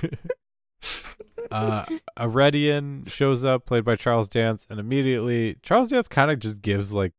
[1.51, 1.87] uh,
[2.19, 6.93] Aredian shows up, played by Charles Dance, and immediately Charles Dance kind of just gives
[6.93, 7.15] like,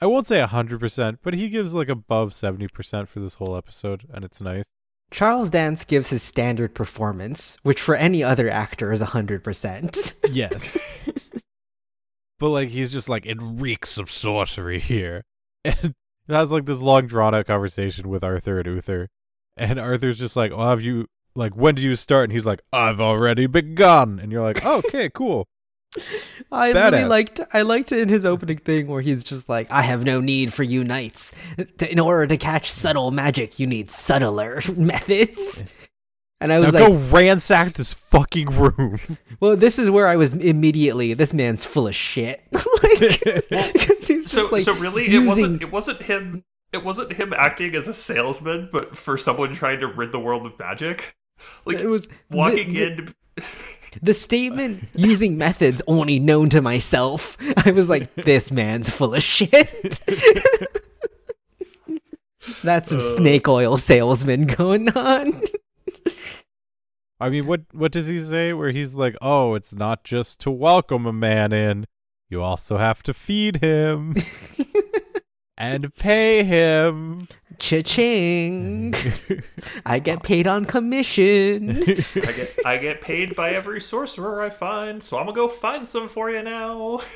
[0.00, 3.56] I won't say hundred percent, but he gives like above seventy percent for this whole
[3.56, 4.64] episode, and it's nice.
[5.10, 10.12] Charles Dance gives his standard performance, which for any other actor is 100%.
[10.32, 10.76] Yes,
[12.40, 15.22] but like he's just like it reeks of sorcery here,
[15.64, 15.94] and
[16.28, 19.08] it has like this long drawn out conversation with Arthur and Uther,
[19.56, 22.60] and Arthur's just like, "Well, have you like when do you start?" And he's like,
[22.72, 25.46] "I've already begun," and you're like, oh, "Okay, cool."
[26.52, 27.08] I really Badass.
[27.08, 30.52] liked I liked in his opening thing where he's just like, I have no need
[30.52, 31.32] for you knights.
[31.80, 35.64] In order to catch subtle magic, you need subtler methods.
[36.40, 38.98] And I was go like, go ransack this fucking room.
[39.40, 42.42] well, this is where I was immediately, this man's full of shit.
[42.52, 46.44] like, 'cause he's just So like so really, it wasn't it wasn't him.
[46.72, 50.44] It wasn't him acting as a salesman, but for someone trying to rid the world
[50.44, 51.16] of magic.
[51.64, 53.14] Like it was walking the, in.
[54.02, 57.36] The statement using methods only known to myself.
[57.64, 60.00] I was like, this man's full of shit.
[62.62, 63.16] That's some Uh.
[63.16, 65.42] snake oil salesman going on.
[67.20, 68.52] I mean, what what does he say?
[68.52, 71.86] Where he's like, "Oh, it's not just to welcome a man in;
[72.28, 74.14] you also have to feed him
[75.56, 78.94] and pay him." Cha-ching.
[79.86, 81.78] I get paid on commission.
[81.80, 85.88] I get I get paid by every sorcerer I find, so I'm gonna go find
[85.88, 87.00] some for you now.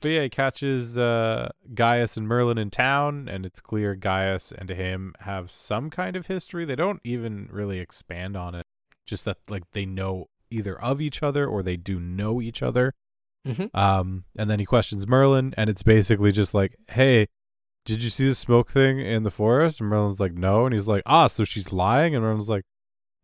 [0.00, 4.68] But yeah, he catches uh, Gaius and Merlin in town, and it's clear Gaius and
[4.68, 6.64] him have some kind of history.
[6.64, 8.66] They don't even really expand on it,
[9.06, 12.92] just that like they know either of each other or they do know each other.
[13.46, 13.74] Mhm.
[13.74, 17.28] Um, and then he questions Merlin, and it's basically just like, "Hey,
[17.84, 20.86] did you see the smoke thing in the forest?" And Merlin's like, "No," and he's
[20.88, 22.64] like, "Ah, so she's lying?" And Merlin's like,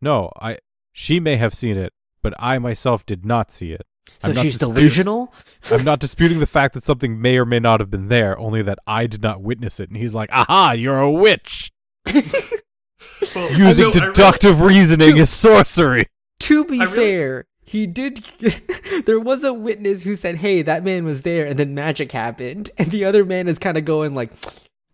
[0.01, 0.57] "No, I
[0.93, 3.85] she may have seen it, but I myself did not see it."
[4.19, 5.33] So I'm she's disputing- delusional?
[5.71, 8.61] I'm not disputing the fact that something may or may not have been there, only
[8.61, 9.89] that I did not witness it.
[9.89, 11.71] And he's like, aha, you're a witch.
[13.35, 16.07] Well, Using no, I really- deductive reasoning Two- is sorcery.
[16.41, 18.25] To be really- fair, he did.
[19.05, 22.71] there was a witness who said, "Hey, that man was there," and then magic happened,
[22.77, 24.31] and the other man is kind of going like,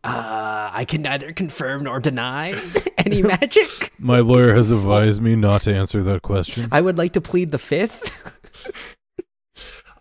[0.03, 2.59] "Uh, I can neither confirm nor deny
[2.97, 6.69] any magic." My lawyer has advised me not to answer that question.
[6.71, 8.15] I would like to plead the fifth.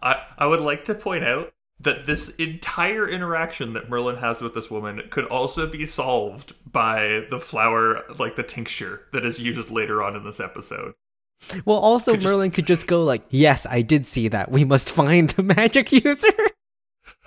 [0.03, 4.55] I, I would like to point out that this entire interaction that Merlin has with
[4.55, 9.71] this woman could also be solved by the flower, like the tincture that is used
[9.71, 10.95] later on in this episode.
[11.65, 14.51] Well, also Could just- Merlin could just go like, "Yes, I did see that.
[14.51, 16.29] We must find the magic user."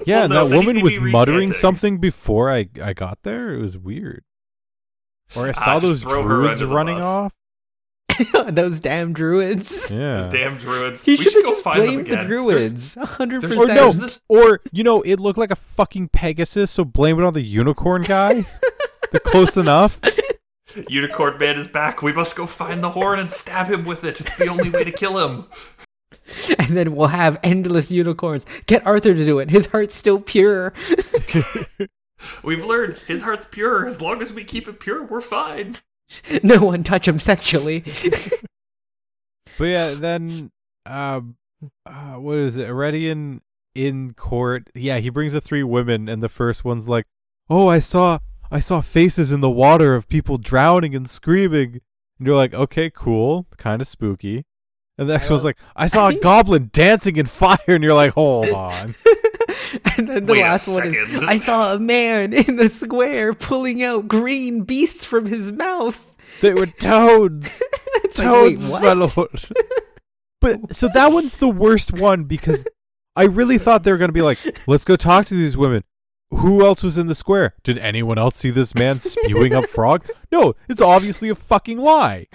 [0.06, 3.54] Yeah, Well, and no, that woman was muttering something before I, I got there.
[3.54, 4.24] It was weird.
[5.36, 7.06] Or I Ah, saw just those druids running bus.
[7.06, 7.34] off.
[8.50, 9.89] Those damn druids.
[9.89, 10.21] Yeah.
[10.21, 11.02] Those damn druids.
[11.04, 12.26] He we should should have go just find them blamed the again.
[12.28, 12.95] druids.
[12.95, 16.84] hundred there's- Or no, this- or you know, it looked like a fucking Pegasus, so
[16.84, 18.45] blame it on the unicorn guy.
[19.12, 20.00] They're close enough.
[20.73, 22.01] There's- Unicorn Man is back.
[22.01, 24.19] We must go find the horn and stab him with it.
[24.21, 25.45] It's the only way to kill him.
[26.60, 28.45] and then we'll have endless unicorns.
[28.65, 29.49] Get Arthur to do it.
[29.49, 30.73] His heart's still pure.
[32.43, 33.86] We've learned his heart's pure.
[33.88, 35.77] As long as we keep it pure, we're fine.
[36.43, 37.84] no one touch him sexually.
[39.57, 40.51] But yeah, then
[40.86, 41.38] um,
[41.86, 42.67] uh, what is it?
[42.67, 43.41] Aredian
[43.75, 44.69] in court.
[44.75, 47.05] Yeah, he brings the three women, and the first one's like,
[47.49, 48.19] "Oh, I saw,
[48.51, 51.81] I saw faces in the water of people drowning and screaming."
[52.17, 54.45] And you're like, "Okay, cool, kind of spooky."
[54.97, 58.13] And the next one's like, "I saw a goblin dancing in fire," and you're like,
[58.13, 58.95] "Hold on."
[59.97, 61.23] and then the Wait last one is.
[61.23, 66.17] I saw a man in the square pulling out green beasts from his mouth.
[66.41, 67.61] They were toads.
[68.03, 68.83] It's like, wait, toads, what?
[68.83, 69.45] my lord.
[70.39, 72.65] But so that one's the worst one because
[73.15, 75.83] I really thought they were going to be like, let's go talk to these women.
[76.32, 77.54] Who else was in the square?
[77.63, 80.08] Did anyone else see this man spewing up frog?
[80.32, 82.28] No, it's obviously a fucking lie.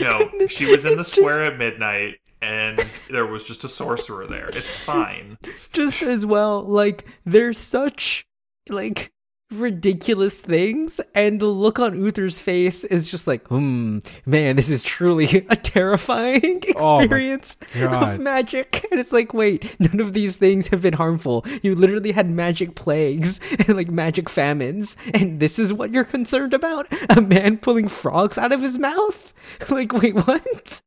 [0.00, 2.78] No, she was in the It's square at midnight, and
[3.10, 4.48] there was just a sorcerer there.
[4.48, 5.38] It's fine.
[5.72, 8.26] just as well like they're such
[8.68, 9.12] like
[9.60, 14.82] ridiculous things and the look on Uther's face is just like hmm man this is
[14.82, 18.14] truly a terrifying Oh experience God.
[18.14, 18.86] of magic.
[18.90, 21.44] And it's like wait none of these things have been harmful.
[21.62, 26.54] You literally had magic plagues and like magic famines and this is what you're concerned
[26.54, 26.86] about?
[27.16, 29.32] A man pulling frogs out of his mouth?
[29.70, 30.82] Like wait what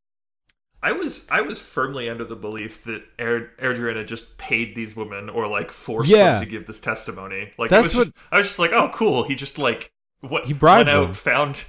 [0.84, 5.48] I was I was firmly under the belief that Erdrian just paid these women or
[5.48, 6.34] like forced Yeah.
[6.34, 7.52] them to give this testimony.
[7.58, 9.24] Like That's it was just, I was just like, oh, cool.
[9.24, 11.14] He just like what He bribed went out, them.
[11.14, 11.62] found.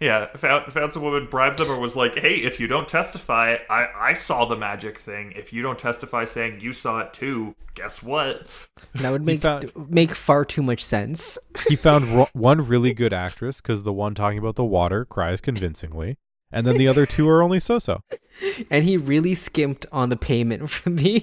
[0.00, 3.58] Yeah, found found some woman, bribed them, or was like, "Hey, if you don't testify,
[3.68, 5.32] I I saw the magic thing.
[5.36, 8.46] If you don't testify, saying you saw it too, guess what?
[8.94, 13.12] that would make found- make far too much sense He found ro- one really good
[13.12, 16.16] actress because the one talking about the water cries convincingly,
[16.50, 18.02] and then the other two are only so-so.
[18.70, 21.20] and he really skimped on the payment for the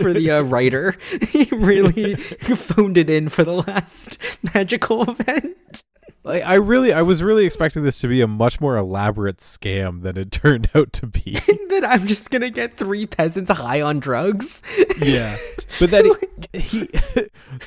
[0.00, 0.96] for the uh, writer.
[1.34, 4.18] He really phoned it in for the last
[4.54, 5.82] magical event.
[6.22, 10.02] Like, I really, I was really expecting this to be a much more elaborate scam
[10.02, 11.32] than it turned out to be.
[11.68, 14.62] that I'm just gonna get three peasants high on drugs.
[15.00, 15.36] Yeah,
[15.80, 16.10] but then
[16.52, 16.88] he, he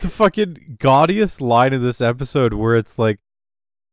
[0.02, 3.20] the fucking gaudiest line in this episode where it's like,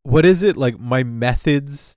[0.05, 0.79] what is it like?
[0.79, 1.97] My methods,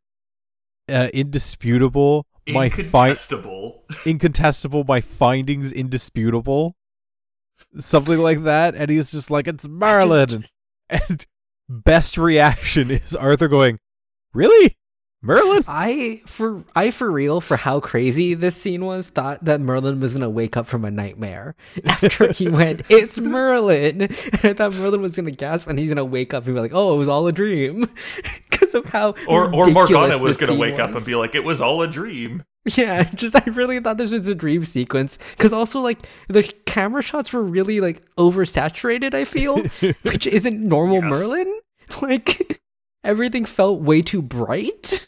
[0.90, 2.26] uh, indisputable.
[2.50, 3.84] My fi- Incontestable.
[4.06, 4.86] incontestable.
[4.86, 6.76] My findings indisputable.
[7.80, 10.46] Something like that, and he's just like, "It's Merlin."
[10.90, 11.26] And
[11.68, 13.80] best reaction is Arthur going,
[14.34, 14.77] "Really,
[15.22, 20.00] Merlin?" I for I for real for how crazy this scene was thought that Merlin
[20.00, 24.12] was gonna wake up from a nightmare after he went it's Merlin and
[24.44, 26.94] I thought Merlin was gonna gasp and he's gonna wake up and be like oh
[26.94, 27.90] it was all a dream
[28.50, 31.36] because of how Or or Morgana was going to scene wake up and be like,
[31.36, 32.44] "It was all a dream."
[32.76, 37.02] Yeah, just I really thought this was a dream sequence because also like the camera
[37.02, 39.14] shots were really like oversaturated.
[39.14, 39.60] I feel,
[40.02, 41.04] which isn't normal Yes.
[41.06, 41.60] Merlin.
[42.02, 42.60] Like
[43.04, 45.08] everything felt way too bright.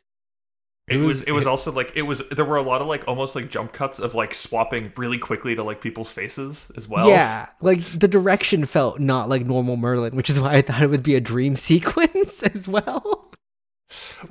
[0.88, 2.88] It, It was, was- it was also like it was there were a lot of
[2.88, 6.88] like almost like jump cuts of like swapping really quickly to like people's faces as
[6.88, 7.08] well.
[7.10, 10.90] yeah, like the direction felt not like normal Merlin, which is why I thought it
[10.90, 13.32] would be a dream sequence as well.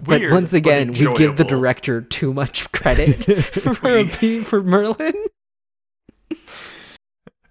[0.05, 4.63] Weird, but once again, we give the director too much credit for We- being for
[4.63, 5.15] Merlin.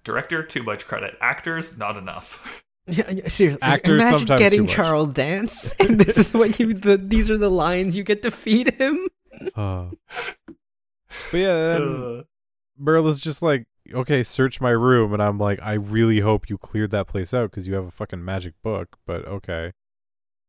[0.04, 2.63] director too much credit, actors not enough.
[2.88, 3.62] Yeah, yeah, seriously.
[3.62, 4.71] Actors imagine sometimes too getting much.
[4.73, 6.73] Charles Dance, and this is what you.
[6.73, 9.08] The, these are the lines you get to feed him.
[9.56, 9.88] Uh,
[11.32, 12.23] but yeah, then Uh,
[12.78, 16.92] Merlin's just like, okay, search my room, and I'm like, I really hope you cleared
[16.92, 18.98] that place out because you have a fucking magic book.
[19.06, 19.73] But okay,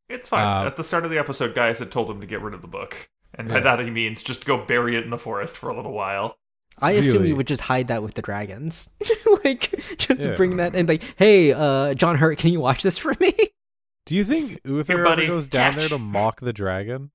[0.07, 0.65] it's fine.
[0.65, 2.61] Uh, At the start of the episode, guys had told him to get rid of
[2.61, 3.61] the book, and by Yeah.
[3.61, 6.37] that he means just go bury it in the forest for a little while.
[6.81, 7.27] I assume Really?
[7.29, 8.89] you would just hide that with the dragons,
[9.43, 10.35] like just Yeah.
[10.35, 13.33] bring that and like, hey, uh, John Hurt, can you watch this for me?
[14.05, 17.11] do you think Uther Here, buddy, goes down there to mock the dragon?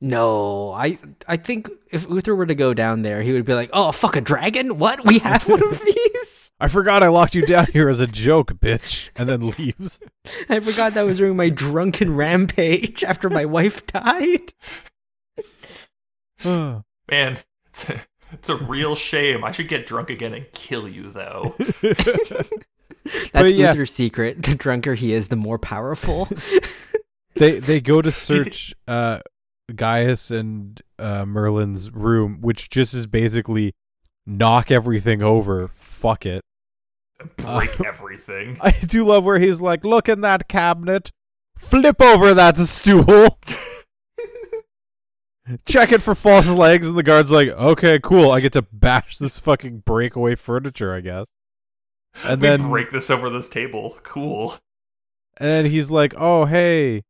[0.00, 0.96] No, I
[1.26, 4.14] I think if Uther were to go down there, he would be like, oh fuck
[4.14, 5.04] a dragon, what?
[5.04, 6.52] We have one of these.
[6.60, 10.00] I forgot I locked you down here as a joke, bitch, and then leaves.
[10.48, 14.52] I forgot that was during my drunken rampage after my wife died.
[16.44, 16.84] Man,
[17.66, 18.00] it's a,
[18.32, 19.44] it's a real shame.
[19.44, 21.54] I should get drunk again and kill you, though.
[23.32, 23.70] That's yeah.
[23.70, 24.42] Uther's secret.
[24.42, 26.28] The drunker he is, the more powerful.
[27.36, 29.20] they they go to search uh
[29.74, 33.74] Gaius and uh, Merlin's room, which just is basically
[34.26, 35.68] knock everything over.
[35.74, 36.42] Fuck it.
[37.36, 38.56] Break Uh, everything.
[38.60, 41.10] I do love where he's like, look in that cabinet,
[41.56, 43.38] flip over that stool,
[45.66, 49.18] check it for false legs, and the guard's like, okay, cool, I get to bash
[49.18, 51.26] this fucking breakaway furniture, I guess.
[52.24, 53.96] And we then, break this over this table.
[54.02, 54.56] Cool.
[55.36, 57.02] and then he's like, oh hey,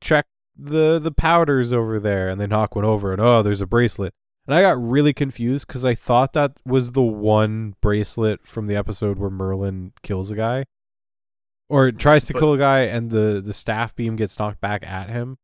[0.00, 0.26] check
[0.56, 4.12] the the powders over there, and they knock one over, and oh, there's a bracelet.
[4.46, 8.76] And I got really confused because I thought that was the one bracelet from the
[8.76, 10.64] episode where Merlin kills a guy,
[11.68, 14.82] or tries to But- kill a guy, and the the staff beam gets knocked back
[14.84, 15.36] at him,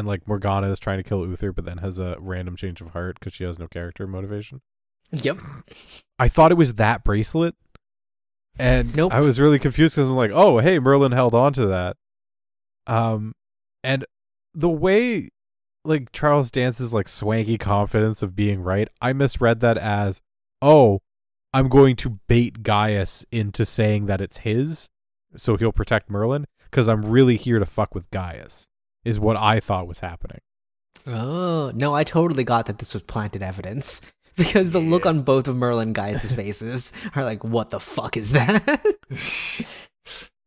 [0.00, 2.88] and like Morgana is trying to kill Uther, but then has a random change of
[2.88, 4.62] heart because she has no character motivation.
[5.12, 5.38] Yep.
[6.18, 7.54] I thought it was that bracelet,
[8.58, 9.12] and Nope.
[9.12, 11.96] I was really confused because I'm like, oh, hey, Merlin held on to that.
[12.86, 13.34] Um,
[13.84, 14.04] and
[14.54, 15.30] the way
[15.84, 20.20] like Charles Dance's like swanky confidence of being right, I misread that as,
[20.62, 21.00] oh,
[21.52, 24.88] I'm going to bait Gaius into saying that it's his,
[25.36, 28.68] so he'll protect Merlin because I'm really here to fuck with Gaius.
[29.04, 30.40] Is what I thought was happening.
[31.06, 34.00] Oh no, I totally got that this was planted evidence
[34.36, 38.32] because the look on both of Merlin Gaius' faces are like, "What the fuck is
[38.32, 38.84] that?"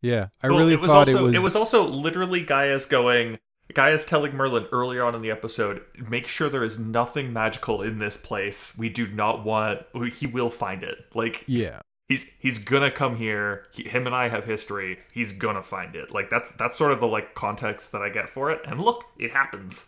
[0.02, 1.36] Yeah, I Well, really it was thought also, it was.
[1.36, 3.40] It was also literally Gaius going.
[3.74, 7.98] Gaius telling Merlin earlier on in the episode, make sure there is nothing magical in
[7.98, 8.78] this place.
[8.78, 9.84] We do not want.
[10.14, 10.98] He will find it.
[11.16, 11.80] Like yeah.
[12.14, 13.66] He's he's gonna come here.
[13.74, 15.00] He, him and I have history.
[15.12, 16.12] He's gonna find it.
[16.12, 18.62] Like that's that's sort of the like context that I get for it.
[18.66, 19.88] And look, it happens.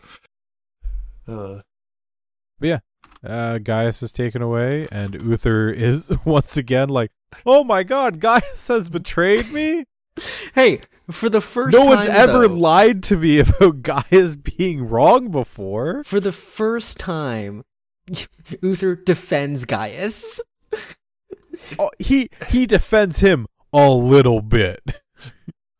[1.27, 1.61] Uh,
[3.23, 7.11] uh, Gaius is taken away, and Uther is once again like,
[7.45, 9.85] "Oh my God, Gaius has betrayed me!
[10.53, 10.79] hey,
[11.11, 15.29] for the first no time, one's ever though, lied to me about Gaius being wrong
[15.29, 17.63] before." for the first time,
[18.61, 20.41] Uther defends Gaius.
[21.79, 24.81] Oh, he he defends him a little bit.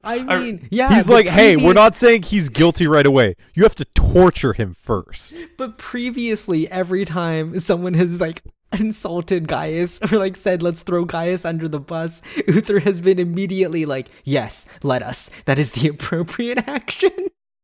[0.03, 3.36] I I- mean, yeah, he's but like, "Hey, we're not saying he's guilty right away.
[3.55, 5.36] You have to torture him first.
[5.57, 8.41] But previously, every time someone has like
[8.78, 13.86] insulted Gaius or like said, let's throw Gaius under the bus, Uther has been immediately
[13.86, 15.30] like, yes, let us.
[15.45, 17.11] That is the appropriate action.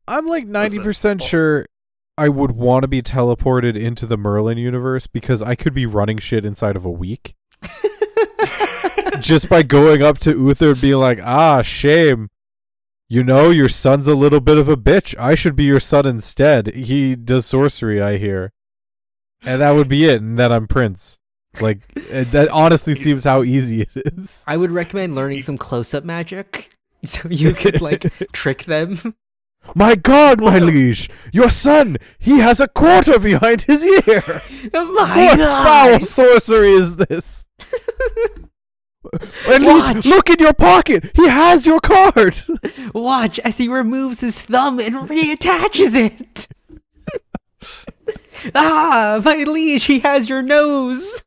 [0.08, 1.66] I'm like ninety Listen, percent also- sure
[2.18, 6.18] I would want to be teleported into the Merlin universe because I could be running
[6.18, 7.36] shit inside of a week.
[9.28, 12.30] just by going up to Uther and being like, ah, shame.
[13.08, 15.18] You know, your son's a little bit of a bitch.
[15.20, 16.74] I should be your son instead.
[16.74, 18.54] He does sorcery, I hear.
[19.44, 20.22] And that would be it.
[20.22, 21.20] And then I'm Prince.
[21.60, 24.44] Like, that honestly seems how easy it is.
[24.48, 26.70] I would recommend learning some close up magic
[27.04, 28.02] so you could like
[28.32, 29.16] trick them.
[29.76, 34.24] My God, my liege, your son, he has a quarter behind his ear.
[34.74, 36.00] Oh my what god!
[36.00, 37.46] foul sorcery is this?
[39.48, 39.96] And Watch.
[39.96, 41.12] look, look in your pocket.
[41.16, 42.42] He has your card.
[42.94, 46.48] Watch as he removes his thumb and reattaches it.
[48.56, 51.24] ah, my liege, he has your nose.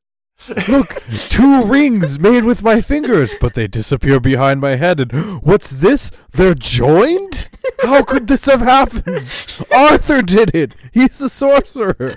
[0.69, 5.01] Look, two rings made with my fingers, but they disappear behind my head.
[5.01, 6.11] And what's this?
[6.33, 7.49] They're joined?
[7.83, 9.27] How could this have happened?
[9.75, 10.75] Arthur did it.
[10.93, 12.17] He's a sorcerer.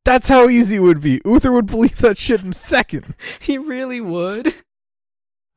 [0.05, 1.21] That's how easy it would be.
[1.25, 3.15] Uther would believe that shit in a second.
[3.41, 4.49] he really would.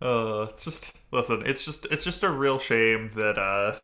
[0.02, 1.44] uh, it's just listen.
[1.46, 3.80] It's just it's just a real shame that uh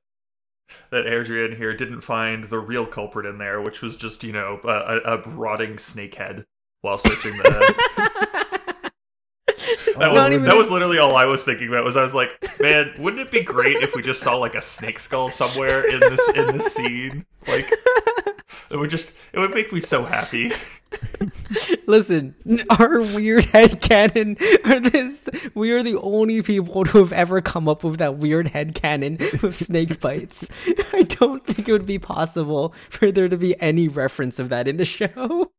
[0.90, 4.60] that Adrian here didn't find the real culprit in there, which was just you know
[4.64, 6.46] a, a, a rotting snake head
[6.82, 7.74] while searching the.
[9.98, 11.84] That was, Not even- that was literally all I was thinking about.
[11.84, 14.62] Was I was like, man, wouldn't it be great if we just saw like a
[14.62, 17.26] snake skull somewhere in this in this scene?
[17.48, 17.70] Like,
[18.74, 20.52] it would just it would make me so happy.
[21.88, 22.36] Listen,
[22.70, 25.24] our weird headcanon are this
[25.56, 29.56] we are the only people to have ever come up with that weird headcanon with
[29.56, 30.50] snake bites.
[30.94, 34.68] I don't think it would be possible for there to be any reference of that
[34.68, 35.52] in the show.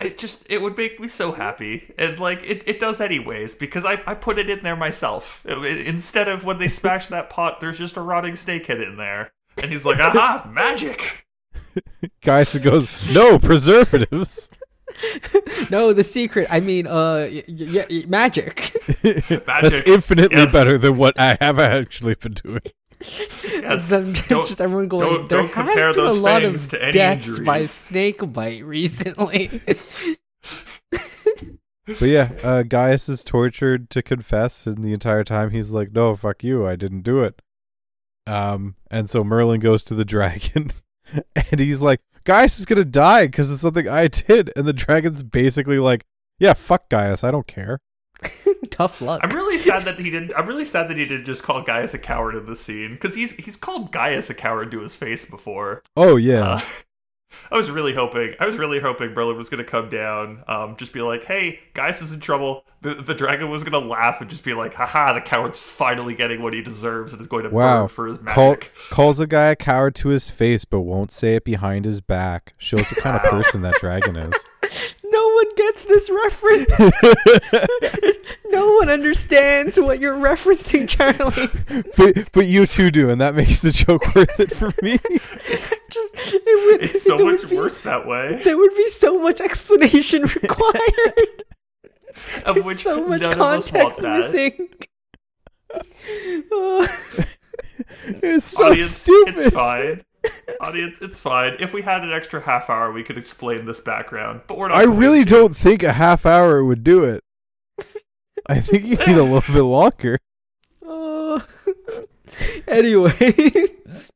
[0.00, 3.84] It just it would make me so happy, and like it, it does anyways because
[3.84, 5.44] I, I put it in there myself.
[5.44, 8.80] It- it- instead of when they smash that pot, there's just a rotting snake head
[8.80, 11.26] in there, and he's like, "Aha, magic!"
[12.22, 14.50] Gaius goes, no, preservatives.
[15.70, 18.72] No, the secret, I mean uh y- y- y- magic.
[19.46, 20.52] That's infinitely Yes.
[20.52, 22.62] better than what I have actually been doing.
[23.44, 23.90] Yes.
[23.90, 26.42] Then it's Don't- just everyone going don't- there don't compare has been those a lot
[26.42, 29.60] of to any deaths by snake bite recently.
[31.86, 36.14] But yeah, uh, Gaius is tortured to confess, and the entire time he's like, "No,
[36.16, 37.40] fuck you, I didn't do it."
[38.26, 40.72] Um, and so Merlin goes to the dragon,
[41.36, 45.22] and he's like, "Gaius is gonna die because of something I did," and the dragon's
[45.22, 46.04] basically like,
[46.38, 47.80] "Yeah, fuck Gaius, I don't care."
[48.70, 49.20] Tough luck.
[49.22, 50.32] I'm really sad that he didn't.
[50.36, 53.14] I'm really sad that he didn't just call Gaius a coward in the scene because
[53.14, 55.82] he's he's called Gaius a coward to his face before.
[55.96, 56.60] Oh yeah, Uh,
[57.50, 58.34] I was really hoping.
[58.40, 61.60] I was really hoping Merlin was going to come down, um, just be like, "Hey,
[61.74, 64.74] Gaius is in trouble." The the dragon was going to laugh and just be like,
[64.74, 67.80] "Haha, the coward's finally getting what he deserves and is going to wow.
[67.80, 71.12] burn for his Call, magic." calls a guy a coward to his face, but won't
[71.12, 72.54] say it behind his back.
[72.58, 74.34] Shows what kind of person that dragon is.
[75.04, 76.78] No one gets this reference.
[78.50, 81.84] no one understands what you're referencing, Charlie.
[81.96, 84.98] but but you two do, and that makes the joke worth it for me.
[85.90, 86.42] Just it
[86.80, 88.40] would, It's so there would much be- worse that way.
[88.44, 91.44] There would be so much explanation required.
[92.44, 94.18] Of which so much none of us want context that.
[94.18, 94.68] missing.
[98.06, 99.34] It's so Audience, stupid.
[99.36, 100.02] it's fine.
[100.60, 101.56] Audience, it's fine.
[101.60, 104.42] If we had an extra half hour, we could explain this background.
[104.46, 104.78] But we're not.
[104.78, 105.30] I really to.
[105.30, 107.22] don't think a half hour would do it.
[108.46, 110.18] I think you need a little bit longer.
[110.86, 111.40] uh,
[112.68, 114.12] anyways,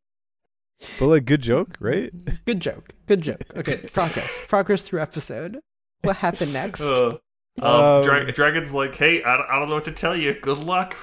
[0.99, 2.13] But like, good joke, right?
[2.45, 2.91] good joke.
[3.07, 3.45] Good joke.
[3.57, 4.31] Okay, progress.
[4.49, 5.59] Progress through episode.
[6.03, 6.81] What happened next?
[6.83, 7.19] Uh,
[7.61, 10.35] um, Um, Dra- Dragon's like, hey, I, I don't know what to tell you.
[10.41, 10.97] Good luck.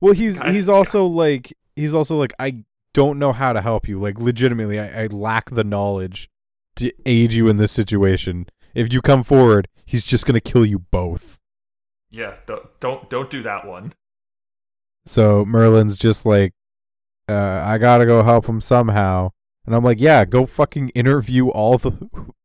[0.00, 2.64] Well, he's Guys- he's also like he's also like I
[2.98, 4.00] don't know how to help you.
[4.00, 6.28] Like, legitimately, I, I lack the knowledge
[6.74, 8.46] to aid you in this situation.
[8.74, 11.38] If you come forward, he's just gonna kill you both.
[12.10, 13.92] Yeah, don't don't don't do that one.
[15.06, 16.54] So Merlin's just like,
[17.28, 19.30] uh, I gotta go help him somehow.
[19.64, 21.92] And I'm like, yeah, go fucking interview all the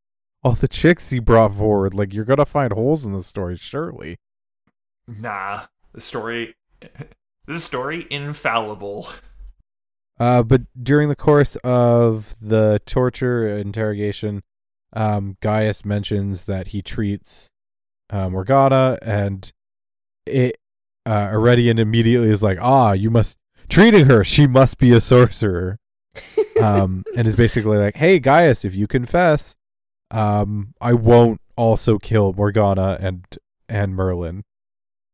[0.44, 1.96] all the chicks he brought forward.
[1.96, 4.20] Like, you're gonna find holes in the story, surely.
[5.08, 6.54] Nah, the story.
[7.46, 9.10] This story infallible.
[10.24, 14.42] Uh, but during the course of the torture interrogation,
[14.94, 17.52] um, Gaius mentions that he treats
[18.10, 19.52] uh, Morgana, and
[20.26, 20.60] it
[21.06, 24.24] uh, Aredian immediately is like, "Ah, you must treating her.
[24.24, 25.78] She must be a sorcerer."
[26.62, 29.58] um, and is basically like, "Hey, Gaius, if you confess,
[30.10, 33.26] um, I won't also kill Morgana and
[33.68, 34.46] and Merlin."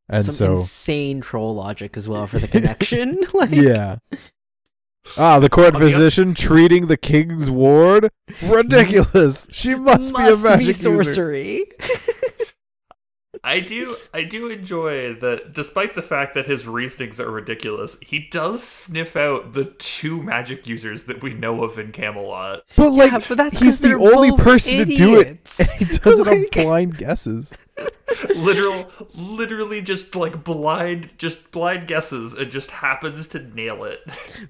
[0.07, 3.21] And Some so, insane troll logic as well for the connection.
[3.33, 3.97] like, yeah.
[5.17, 8.11] Ah, the court On the oth- physician treating the king's ward?
[8.43, 9.47] Ridiculous.
[9.51, 11.03] She must, be a magic user.
[11.03, 11.65] sorcery.
[13.41, 18.27] I do I do enjoy that despite the fact that his reasonings are ridiculous, he
[18.29, 22.63] does sniff out the two magic users that we know of in Camelot.
[22.75, 25.27] But like, yeah, but that's 'cause he's the only both person to do it,
[25.59, 27.53] and he does it on Like- blind guesses.
[28.35, 33.99] Literal literally just like blind just blind guesses and just happens to nail it.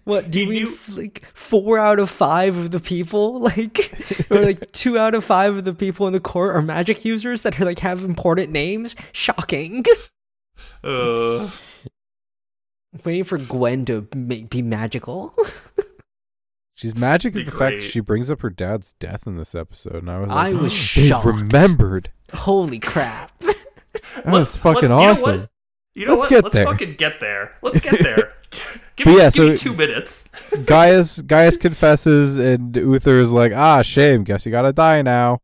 [0.05, 0.67] What do you mean?
[0.89, 3.93] Like four out of five of the people, like,
[4.29, 7.41] or like two out of five of the people in the court are magic users
[7.43, 8.95] that are like have important names.
[9.11, 9.83] Shocking.
[10.83, 11.49] Uh
[13.05, 15.35] Waiting for Gwen to ma- be magical.
[16.79, 19.95] She's magic at the fact that she brings up her dad's death in this episode,
[19.95, 21.25] and I was like, I was shocked.
[21.25, 22.09] remembered.
[22.33, 23.31] Holy crap!
[24.15, 25.31] That was fucking let's- awesome.
[25.31, 25.49] You know what?
[25.93, 26.29] You know Let's what?
[26.29, 26.65] get let's there.
[26.65, 27.55] fucking get there.
[27.61, 28.33] Let's get there.
[28.95, 30.29] give me, yeah, give so- me two minutes.
[30.65, 34.23] Gaius Gaius confesses, and Uther is like, "Ah, shame.
[34.23, 35.41] Guess you gotta die now."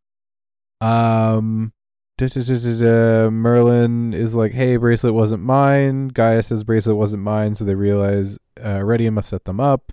[0.82, 1.74] Um,
[2.18, 3.30] da, da, da, da, da.
[3.30, 8.38] Merlin is like, "Hey, bracelet wasn't mine." Gaius says bracelet wasn't mine, so they realize
[8.62, 9.92] uh, Redian must set them up.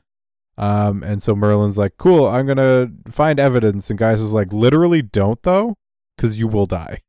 [0.63, 5.03] Um, and so Merlin's like, "Cool, I'm gonna find evidence," and Gaius is like, "Literally,
[5.03, 5.77] don't though,
[6.17, 7.01] because you will die.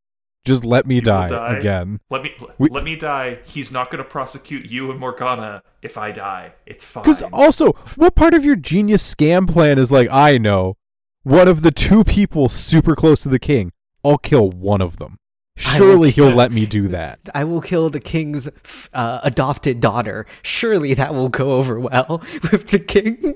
[0.45, 1.57] Just let me die, die.
[1.57, 3.39] again." Let me We- let me die.
[3.45, 6.53] He's not going to prosecute you and Morgana if I die.
[6.65, 7.03] It's fine.
[7.03, 10.75] Because also, what part of your genius scam plan is like, I know,
[11.23, 13.71] one of the two people super close to the king,
[14.03, 15.17] I'll kill one of them.
[15.57, 17.19] I will Surely he'll kill- let me do that.
[17.33, 18.49] I will kill the king's
[18.93, 20.25] uh, adopted daughter.
[20.41, 23.35] Surely that will go over well with the king.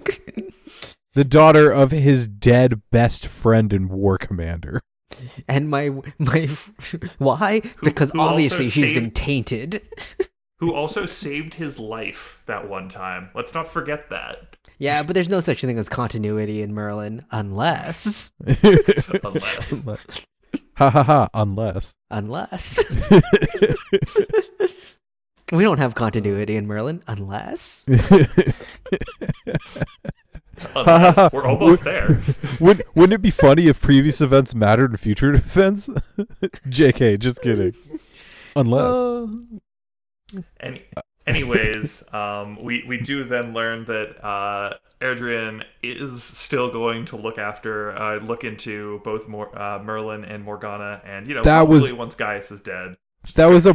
[1.13, 4.81] The daughter of his dead best friend and war commander.
[5.47, 6.47] and my my
[7.17, 7.61] why?
[7.81, 9.81] because who also obviously she's been tainted.
[10.59, 13.29] Who also saved his life that one time.
[13.35, 14.55] Let's not forget that.
[14.79, 18.31] Yeah, but there's no such thing as continuity in Merlin unless
[19.23, 19.85] Unless
[20.75, 21.93] ha ha ha, unless.
[22.09, 22.83] unless
[25.51, 27.85] we don't have continuity in Merlin unless
[30.75, 32.19] unless we're almost there.
[32.59, 35.87] Would, wouldn't it be funny if previous events mattered in future events?
[36.67, 37.73] JK, just kidding.
[38.55, 38.97] Unless.
[38.97, 39.27] Uh,
[40.59, 40.83] Any
[41.27, 47.37] Anyways, um, we we do then learn that uh, Adrian is still going to look
[47.37, 51.81] after, uh, look into both Mor- uh, Merlin and Morgana, and you know, That probably
[51.81, 52.95] was- once Gaius is dead,
[53.35, 53.73] That was a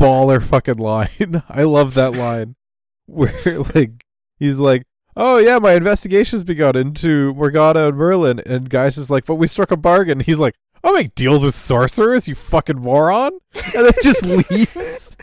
[0.00, 1.42] baller fucking line.
[1.48, 2.54] I love that line
[3.06, 3.34] where
[3.74, 4.04] like
[4.38, 4.84] he's like,
[5.16, 9.48] "Oh yeah, my investigation's begun into Morgana and Merlin," and Gaius is like, "But we
[9.48, 13.32] struck a bargain." He's like, "I'll make deals with sorcerers, you fucking moron,"
[13.74, 15.16] and then just leaves.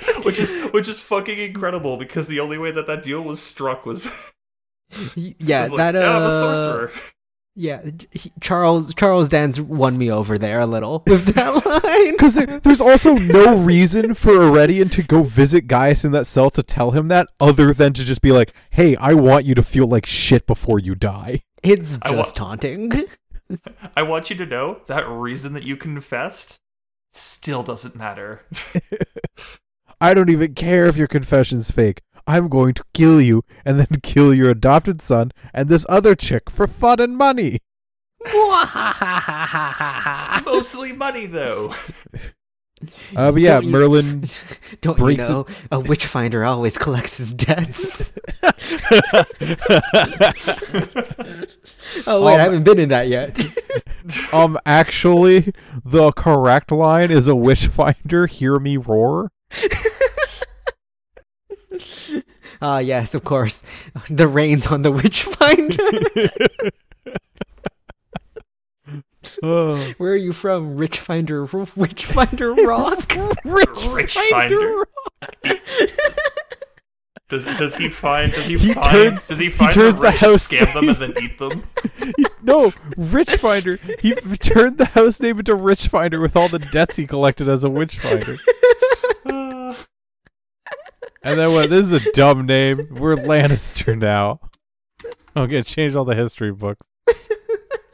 [0.22, 3.84] which is which is fucking incredible because the only way that that deal was struck
[3.86, 4.04] was,
[5.14, 6.92] Yeah, was like, that uh, yeah, I'm a sorcerer.
[7.54, 12.12] yeah, he- Charles Charles Dance won me over there a little with that line.
[12.12, 16.62] Because there's also no reason for Aredian to go visit Gaius in that cell to
[16.62, 19.86] tell him that, other than to just be like, "Hey, I want you to feel
[19.86, 22.90] like shit before you die." It's I wa- just taunting.
[23.96, 26.60] I want you to know that reason that you confessed
[27.12, 28.42] still doesn't matter.
[30.00, 32.00] I don't even care if your confession's fake.
[32.26, 36.48] I'm going to kill you and then kill your adopted son and this other chick
[36.50, 37.58] for fun and money.
[40.44, 41.74] Mostly money though.
[43.14, 44.24] Uh, but yeah, Don't you- Merlin.
[44.80, 48.12] Don't you breaks it- know a witchfinder always collects his debts?
[52.06, 53.38] oh wait, Um, I haven't been in that yet.
[54.32, 55.52] um, actually,
[55.84, 58.26] the correct line is a witchfinder.
[58.26, 59.30] Hear me roar.
[62.62, 63.62] Ah, yes, of course.
[64.10, 65.78] The rains on the witchfinder.
[69.42, 69.76] Oh.
[69.98, 71.46] Where are you from, Richfinder?
[71.76, 73.12] Witchfinder Rock?
[73.44, 74.86] Rich finder.
[77.28, 80.02] Does does he find does he, He find turns- does he he find turns the
[80.02, 81.62] the rich house scam them and then eat them?
[82.42, 84.00] no, Richfinder.
[84.00, 87.70] He turned the house name into Richfinder with all the debts he collected as a
[87.70, 88.32] witchfinder.
[88.32, 88.36] Uh,
[91.22, 91.68] And then what?
[91.70, 92.88] This is a dumb name.
[92.90, 94.40] We're Lannister now.
[95.36, 96.86] I'm change all the history books.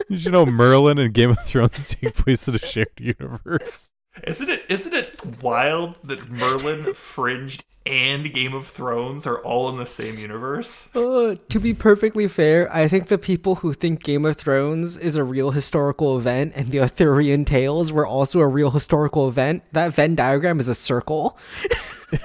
[0.09, 3.89] You know Merlin and Game of Thrones take place in a shared universe?
[4.25, 9.77] Isn't it isn't it wild that Merlin, Fringed, and Game of Thrones are all in
[9.77, 10.93] the same universe?
[10.95, 15.15] Uh, to be perfectly fair, I think the people who think Game of Thrones is
[15.15, 19.93] a real historical event and the Arthurian tales were also a real historical event, that
[19.93, 21.37] Venn diagram is a circle.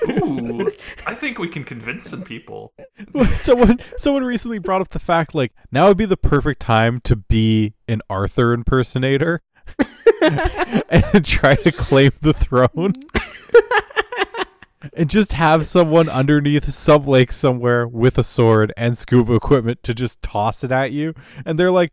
[0.09, 0.70] Ooh,
[1.07, 2.72] I think we can convince some people.
[3.32, 7.16] someone someone recently brought up the fact like now would be the perfect time to
[7.16, 9.43] be an Arthur impersonator
[10.89, 12.93] and try to claim the throne.
[14.95, 19.95] and just have someone underneath some lake somewhere with a sword and scuba equipment to
[19.95, 21.14] just toss it at you.
[21.45, 21.93] And they're like,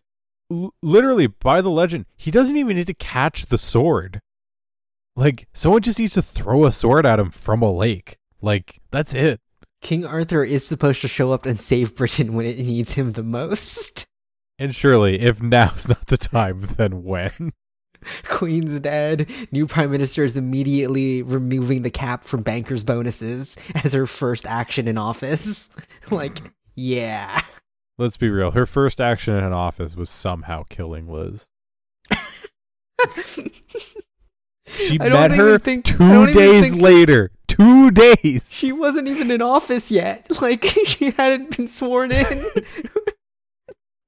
[0.81, 4.21] literally, by the legend, he doesn't even need to catch the sword.
[5.15, 8.17] Like, someone just needs to throw a sword at him from a lake.
[8.41, 9.41] Like, that's it.
[9.81, 13.23] King Arthur is supposed to show up and save Britain when it needs him the
[13.23, 14.05] most.
[14.57, 17.53] And surely, if now's not the time, then when?
[18.25, 19.29] Queen's dead.
[19.51, 24.87] New prime minister is immediately removing the cap from bankers' bonuses as her first action
[24.87, 25.69] in office.
[26.11, 26.39] like,
[26.75, 27.41] yeah.
[27.97, 28.51] Let's be real.
[28.51, 31.47] Her first action in office was somehow killing Liz.
[34.71, 37.31] She I met her think- two days think- later.
[37.47, 38.43] Two days.
[38.49, 40.27] She wasn't even in office yet.
[40.41, 42.45] Like, she hadn't been sworn in.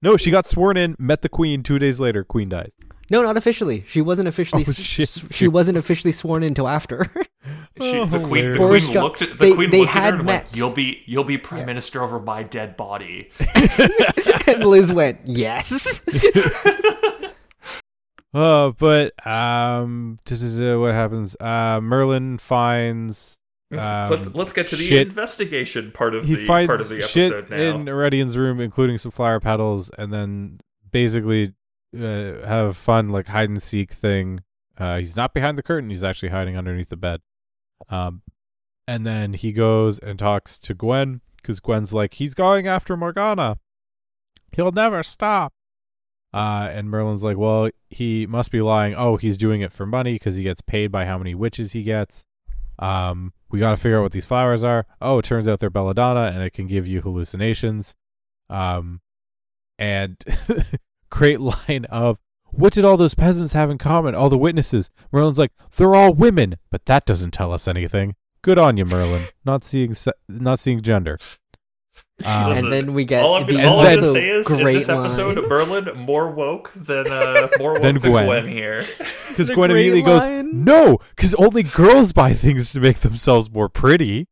[0.04, 2.24] No, she got sworn in, met the queen two days later.
[2.24, 2.72] Queen dies.
[3.12, 3.84] No, not officially.
[3.88, 4.64] She wasn't officially.
[4.68, 5.04] Oh, s- shit.
[5.10, 7.12] s- She wasn't officially sworn in until after.
[7.82, 8.58] She, Oh, the queen, the.
[8.58, 10.46] Boris queen Jo- looked at the they- queen they looked at her had and met.
[10.48, 11.66] like, "You'll be, you'll be prime Yes.
[11.68, 13.32] minister over my dead body."
[14.48, 16.02] and Liz went, "Yes."
[18.34, 21.36] Uh, but um, what happens?
[21.40, 23.40] Uh, Merlin finds
[23.74, 25.08] um, let's let's get to the shit.
[25.08, 27.58] investigation part of he the part of the shit episode now.
[27.58, 30.60] in Aredian's room, including some flower petals, and then
[30.92, 31.54] basically
[31.96, 34.42] uh, have fun like hide and seek thing.
[34.78, 37.22] Uh, he's not behind the curtain; he's actually hiding underneath the bed.
[37.90, 38.22] Um,
[38.88, 43.58] and then he goes and talks to Gwen because Gwen's like, he's going after Morgana.
[44.52, 45.54] He'll never stop.
[46.34, 48.96] Uh, and Merlin's like, well, he must be lying.
[48.96, 51.84] Oh, he's doing it for money because he gets paid by how many witches he
[51.84, 52.26] gets.
[52.80, 54.86] Um, we got to figure out what these flowers are.
[55.02, 57.96] Oh, it turns out they're belladonna, and it can give you hallucinations.
[58.50, 59.02] Um,
[59.78, 60.18] and
[61.12, 64.16] great line of, what did all those peasants have in common?
[64.16, 64.90] All the witnesses.
[65.12, 68.16] Merlin's like, they're all women, but that doesn't tell us anything.
[68.42, 69.26] Good on you, Merlin.
[69.46, 71.18] Not seeing, se- not seeing gender.
[72.24, 74.88] Um, and then we get all I'm, the all I'm gonna say is in this
[74.88, 75.50] episode, line.
[75.50, 78.26] Merlin more woke than uh, more woke Than than, Gwen.
[78.28, 78.48] Gwen.
[78.48, 78.86] here.
[79.30, 83.70] Because Gwen great immediately goes, "No, because only girls buy things to make themselves more
[83.70, 84.28] pretty."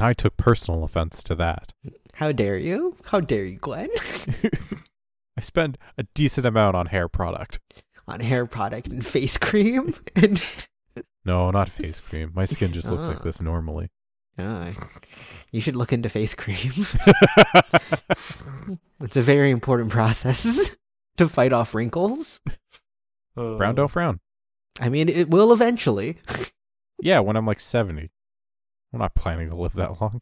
[0.00, 1.74] I took personal offense to that.
[2.14, 2.96] How dare you?
[3.04, 3.90] How dare you, Gwen?
[5.42, 7.58] I spend a decent amount on hair product.
[8.06, 10.38] On hair product and face cream and
[11.24, 12.30] No, not face cream.
[12.32, 13.22] My skin just looks like Ah.
[13.24, 13.90] this normally.
[14.38, 14.70] Ah,
[15.50, 16.70] you should look into face cream.
[19.00, 20.76] it's a very important process
[21.16, 22.40] to fight off wrinkles.
[23.36, 24.20] Uh, Brown don't frown.
[24.80, 26.18] I mean, it will eventually.
[27.00, 28.10] Yeah, when I'm like 70.
[28.92, 30.20] I'm not planning to live that long.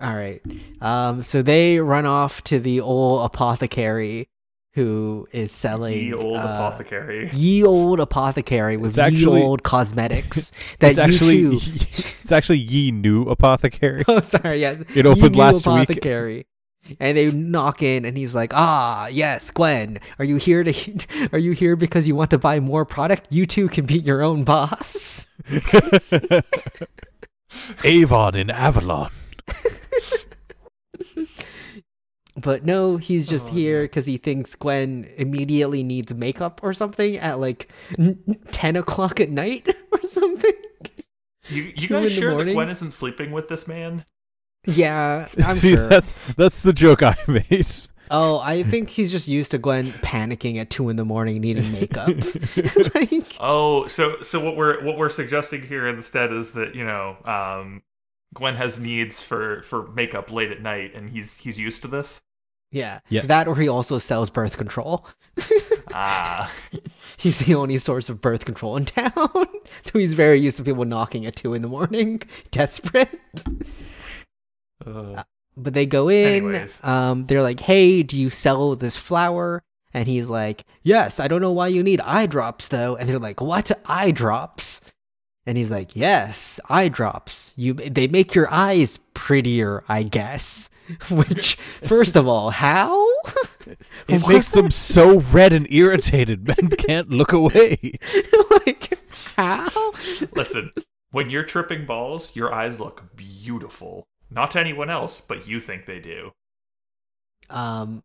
[0.00, 0.40] All right.
[0.80, 4.28] Um, so they run off to the old apothecary
[4.74, 7.28] who is selling Ye old uh, apothecary.
[7.34, 11.86] Ye old apothecary with It's ye actually- old cosmetics that it's actually you too.
[12.22, 14.04] it's actually ye new apothecary.
[14.08, 14.60] Oh, sorry.
[14.60, 15.82] Yes, It opened Ye New last week.
[15.90, 16.46] apothecary.
[16.98, 21.28] And they knock in, and he's like, "Ah, yes, Gwen, are you here to?
[21.32, 23.28] Are you here because you want to buy more product?
[23.30, 25.28] You too can be your own boss."
[27.84, 29.10] Avon in Avalon.
[32.36, 37.16] But no, he's just Oh, here because he thinks Gwen immediately needs makeup or something
[37.16, 40.52] at like n- ten o'clock at night or something.
[41.48, 42.52] You, you guys the sure that?
[42.52, 44.04] Gwen isn't sleeping with this man?
[44.64, 45.88] Yeah, I'm See, sure.
[45.88, 47.66] that's that's the joke I made.
[48.12, 51.70] Oh, I think he's just used to Gwen panicking at two in the morning needing
[51.72, 52.08] makeup.
[52.94, 57.16] like, Oh, so so what we're what we're suggesting here instead is that you know
[57.24, 57.82] um,
[58.34, 62.20] Gwen has needs for for makeup late at night, and he's he's used to this.
[62.70, 63.22] yeah, Yeah.
[63.22, 65.06] that or he also sells birth control.
[65.92, 66.52] Ah,
[67.16, 69.10] He's the only source of birth control in town,
[69.82, 72.22] so he's very used to people knocking at two in the morning,
[72.52, 73.18] desperate.
[74.86, 75.24] Uh,
[75.56, 76.26] But they go in.
[76.44, 76.80] Anyways.
[76.84, 79.62] Um, they're like, "Hey, do you sell this flower?"
[79.92, 81.18] And he's like, "Yes.
[81.18, 84.80] I don't know why you need eye drops though." And they're like, "What eye drops?"
[85.50, 87.54] And he's like, "Yes, eye drops.
[87.56, 90.70] You they make your eyes prettier, I guess."
[91.10, 93.04] Which, first of all, how?
[94.06, 97.98] It makes them so red and irritated, men can't look away.
[98.64, 98.96] like
[99.36, 99.92] how?
[100.36, 100.70] listen,
[101.10, 104.06] when you're tripping balls, your eyes look beautiful.
[104.30, 106.30] Not to anyone else, but you think they do.
[107.48, 108.04] Um,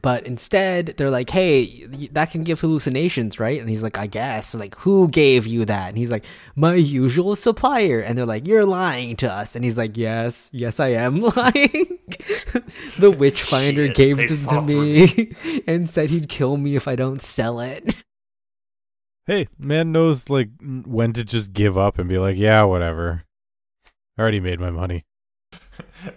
[0.00, 4.54] but instead, they're like, "Hey, that can give hallucinations, right?" And he's like, "I guess."
[4.54, 5.88] Like, who gave you that?
[5.88, 6.24] And he's like,
[6.56, 10.80] "My usual supplier." And they're like, "You're lying to us." And he's like, "Yes, yes,
[10.80, 11.98] I am lying."
[12.98, 15.34] the Witchfinder Shit, gave they this to saw through me
[15.66, 18.02] and said he'd kill me if I don't sell it.
[19.26, 23.24] Hey, man knows like when to just give up and be like, yeah, whatever.
[24.18, 25.04] I already made my money.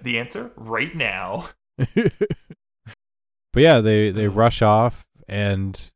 [0.01, 1.49] The answer right now.
[3.53, 5.91] But yeah, they they rush off and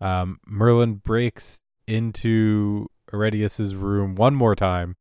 [0.00, 4.96] um Merlin breaks into Arrhenius's room one more time,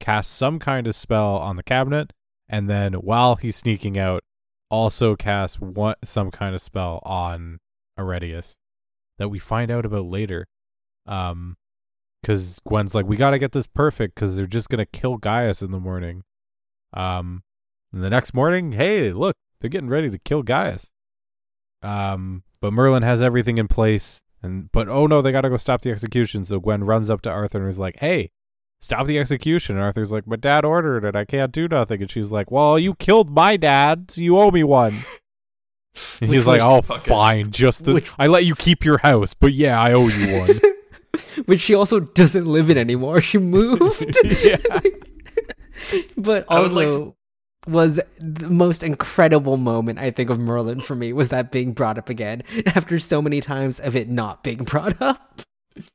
[0.00, 2.12] casts some kind of spell on the cabinet,
[2.48, 4.22] and then while he's sneaking out,
[4.70, 7.58] also casts one some kind of spell on
[7.98, 8.56] Arrhenius
[9.18, 10.46] that we find out about later.
[11.06, 11.56] Um
[12.20, 15.70] because Gwen's like, we gotta get this perfect because they're just gonna kill Gaius in
[15.70, 16.22] the morning.
[16.92, 17.42] Um,
[17.92, 20.90] and the next morning, hey, look, they're getting ready to kill Gaius.
[21.82, 25.82] Um, but Merlin has everything in place, and but oh no, they gotta go stop
[25.82, 26.44] the execution.
[26.44, 28.30] So Gwen runs up to Arthur and is like, "Hey,
[28.80, 31.16] stop the execution." And Arthur's like, "My dad ordered it.
[31.16, 34.50] I can't do nothing." And she's like, "Well, you killed my dad, so you owe
[34.50, 34.94] me one."
[36.20, 37.50] And he's like, "Oh, fucking- fine.
[37.50, 40.60] Just the Which- I let you keep your house, but yeah, I owe you one."
[41.46, 43.20] Which she also doesn't live in anymore.
[43.20, 44.16] She moved.
[44.44, 44.56] yeah.
[46.16, 47.16] but I would like also
[47.66, 51.98] was the most incredible moment I think of Merlin for me was that being brought
[51.98, 55.42] up again after so many times of it not being brought up.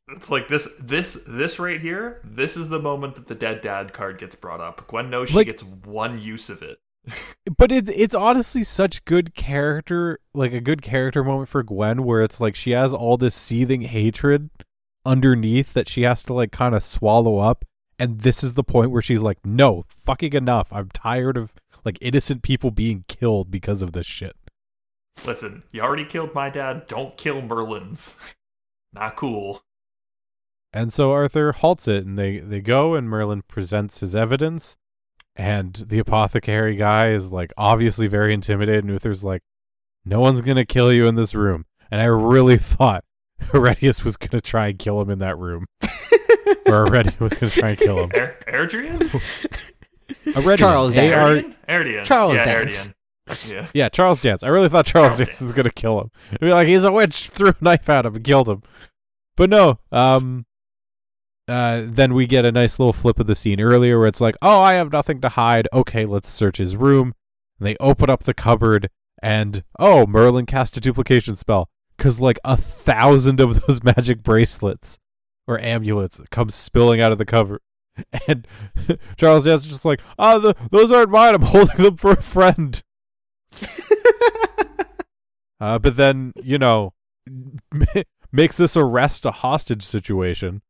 [0.10, 3.94] It's like this this this right here, this is the moment that the dead dad
[3.94, 4.88] card gets brought up.
[4.88, 6.80] Gwen knows she Like- gets one use of it.
[7.58, 12.22] but it it's honestly such good character like a good character moment for Gwen where
[12.22, 14.50] it's like she has all this seething hatred
[15.06, 17.64] underneath that she has to like kind of swallow up
[18.00, 21.98] and this is the point where she's like no fucking enough I'm tired of like
[22.02, 24.36] innocent people being killed because of this shit
[25.26, 28.18] Listen, you already killed my dad, don't kill Merlin's.
[28.92, 29.62] Not cool.
[30.74, 34.76] and so Arthur halts it and they they go and Merlin presents his evidence
[35.36, 39.42] and the apothecary guy is like obviously very intimidated and Uther's like
[40.04, 43.04] no one's going to kill you in this room and I really thought
[43.42, 45.66] Heredius was going to try and kill him in that room.
[46.68, 48.12] or Heredius was going to try and kill him.
[48.16, 49.10] Er- Erdrian?
[50.26, 51.14] Heredian, Charles Dance.
[51.14, 51.56] A-R- Erdrian?
[51.68, 52.04] Erdrian.
[52.06, 52.88] Charles yeah, Dance.
[52.88, 52.94] Erdrian.
[53.50, 53.68] Yeah.
[53.74, 54.44] Yeah, Charles Dance.
[54.44, 56.12] I really thought Charles, Charles Dance, was going to kill him.
[56.32, 58.62] I'd be like, he's a witch, threw a knife at him and killed him.
[59.36, 60.46] But no, um,
[61.48, 64.36] uh, then we get a nice little flip of the scene earlier where it's like,
[64.42, 65.68] oh, I have nothing to hide.
[65.74, 67.14] Okay, let's search his room.
[67.60, 68.90] And they open up the cupboard,
[69.22, 75.00] and oh, Merlin cast a duplication spell because like a thousand of those magic bracelets
[75.48, 77.62] or amulets come spilling out of the cover.
[78.28, 78.46] And
[79.18, 81.34] Charles Dance is just like, oh, the, those aren't mine.
[81.34, 82.84] I'm holding them for a friend.
[85.62, 86.94] uh, but then, you know,
[88.34, 90.62] makes this arrest a hostage situation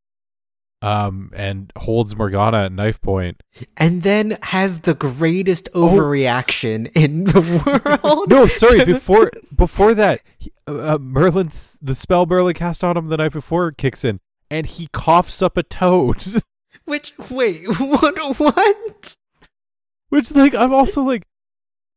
[0.81, 3.41] um, and holds Morgana at knife point.
[3.75, 8.29] And then has the greatest overreaction in the world.
[8.29, 8.85] No, sorry.
[8.85, 13.71] Before before that, he, uh, Merlin's the spell Merlin cast on him the night before
[13.71, 14.19] kicks in,
[14.49, 16.23] and he coughs up a toad.
[16.85, 18.39] Which wait, what?
[18.39, 19.15] What?
[20.09, 21.23] Which like I'm also like,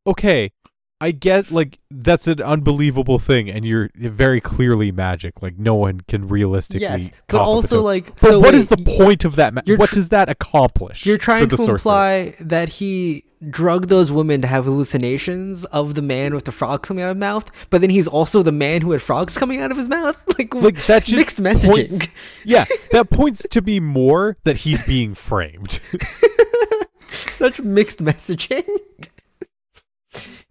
[0.07, 0.53] okay,
[1.01, 5.43] I get like that's an unbelievable thing, and you're very clearly magic.
[5.43, 6.81] Like no one can realistically.
[6.83, 9.55] Yes, but also like, But so what wait, is the point of that?
[9.55, 11.07] Ma- what does that accomplish?
[11.07, 16.35] You're trying to imply that he drugged those women to have hallucinations of the man
[16.35, 18.91] with the frogs coming out of his mouth, but then he's also the man who
[18.91, 20.25] had frogs coming out of his mouth.
[20.39, 21.91] Like, like that just mixed messaging.
[21.91, 22.09] points-
[22.45, 25.79] yeah, that points to me more that he's being framed.
[27.09, 28.67] Such mixed messaging.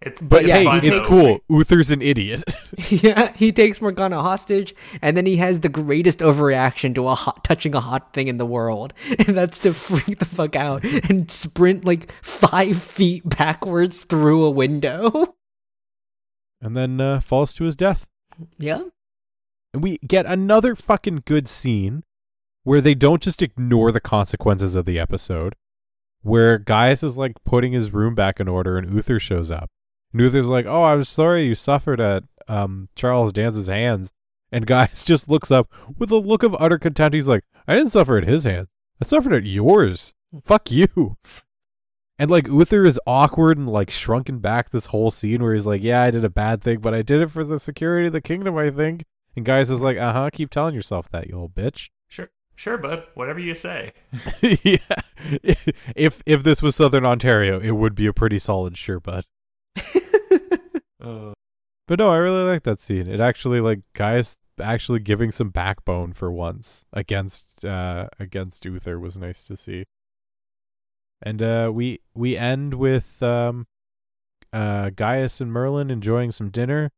[0.08, 1.06] It's But yeah, fun, he it's though.
[1.06, 1.40] cool.
[1.48, 2.42] Uther's an idiot.
[2.90, 7.44] yeah, he takes Morgana hostage, and then he has the greatest overreaction to a hot,
[7.44, 8.92] touching a hot thing in the world,
[9.26, 14.50] and that's to freak the fuck out and sprint like five feet backwards through a
[14.50, 15.34] window.
[16.60, 18.06] and then uh, falls to his death.
[18.58, 18.82] yeah,
[19.72, 22.02] And we get another fucking good scene
[22.64, 25.54] where they don't just ignore the consequences of the episode,
[26.22, 29.70] where Gaius is like putting his room back in order and Uther shows up.
[30.12, 34.10] And Uther's like, Oh, I'm sorry you suffered at um, Charles Dance's hands.
[34.50, 37.14] And Gaius just looks up with a look of utter contempt.
[37.14, 38.68] He's like, I didn't suffer at his hands.
[39.00, 40.14] I suffered at yours.
[40.44, 41.16] Fuck you.
[42.20, 45.84] And like Uther is awkward and like shrunken back this whole scene where he's like,
[45.84, 48.20] Yeah, I did a bad thing, but I did it for the security of the
[48.20, 49.04] kingdom, I think.
[49.36, 51.90] And Gaius is like, uh huh, keep telling yourself that, you old bitch.
[52.08, 53.04] Sure, sure, bud.
[53.14, 53.92] Whatever you say.
[54.40, 54.78] yeah.
[55.94, 59.24] If if this was Southern Ontario, it would be a pretty solid sure bud.
[61.02, 61.32] Uh,
[61.88, 63.08] But no, I really like that scene.
[63.08, 69.16] It actually like Gaius actually giving some backbone for once against uh against Uther was
[69.16, 69.84] nice to see.
[71.22, 73.66] And uh we we end with um
[74.52, 76.90] uh Gaius and Merlin enjoying some dinner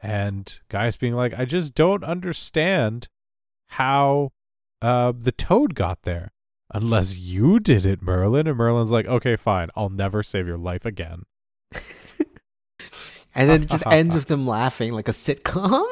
[0.00, 3.08] and Gaius being like, I just don't understand
[3.70, 4.30] how
[4.80, 6.30] uh the toad got there.
[6.72, 8.46] Unless you did it, Merlin.
[8.46, 9.70] And Merlin's like, okay, fine.
[9.74, 11.24] I'll never save your life again.
[13.34, 15.84] and then it just ends with them laughing like a sitcom.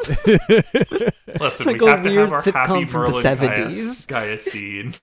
[1.40, 3.48] listen, Like we a have to weird have our sitcom happy from the Merlin 70s.
[3.48, 4.94] Gaius, Gaius scene.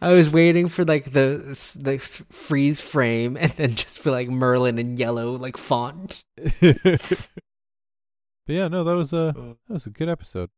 [0.00, 1.38] I was waiting for like the
[1.80, 6.24] the freeze frame, and then just for like Merlin in yellow like font.
[6.60, 7.00] but
[8.46, 9.32] yeah, no, that was a Uh,
[9.66, 10.50] that was a good episode.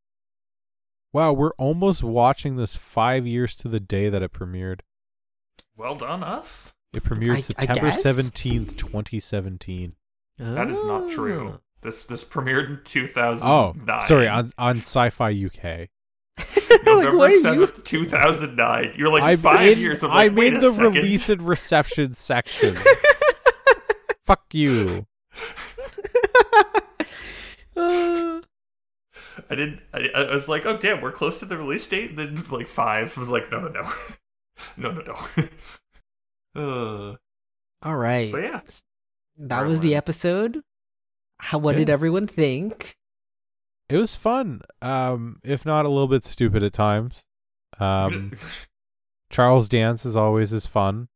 [1.12, 4.80] Wow, we're almost watching this five years to the day that it premiered.
[5.76, 6.74] Well done, us.
[6.92, 9.94] It premiered I- I September seventeenth, twenty seventeen.
[10.38, 11.14] That is not Oh.
[11.14, 11.60] true.
[11.82, 13.96] This this premiered in 2009.
[14.00, 15.88] Oh, sorry, on on Sci-Fi UK.
[16.38, 17.42] like, November what are you?
[17.66, 18.94] 7th, 2009.
[18.96, 20.02] You're like I five made, years.
[20.02, 20.94] I'm like, I wait made a the second.
[20.94, 22.76] release and reception section.
[24.24, 25.06] Fuck you.
[27.76, 28.40] Uh,
[29.50, 29.80] I did.
[29.94, 32.16] I, I was like, oh damn, we're close to the release date.
[32.16, 33.92] Then like five I was like, no, no, no,
[34.76, 35.14] no, no,
[36.56, 37.12] no.
[37.12, 37.16] uh,
[37.82, 38.60] all right, but yeah,
[39.38, 40.62] that was the episode.
[41.38, 41.58] How?
[41.58, 41.78] What Yeah.
[41.78, 42.96] did everyone think?
[43.88, 47.24] It was fun, um, if not a little bit stupid at times.
[47.80, 48.32] Um,
[49.30, 51.08] Charles Dance is always as fun.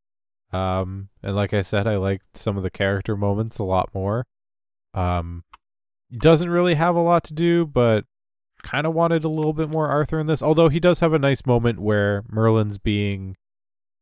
[0.53, 4.27] Um, and like I said, I liked some of the character moments a lot more.
[4.95, 5.45] Um,
[6.17, 8.05] doesn't really have a lot to do, but
[8.63, 10.43] kind of wanted a little bit more Arthur in this.
[10.43, 13.37] Although he does have a nice moment where Merlin's being,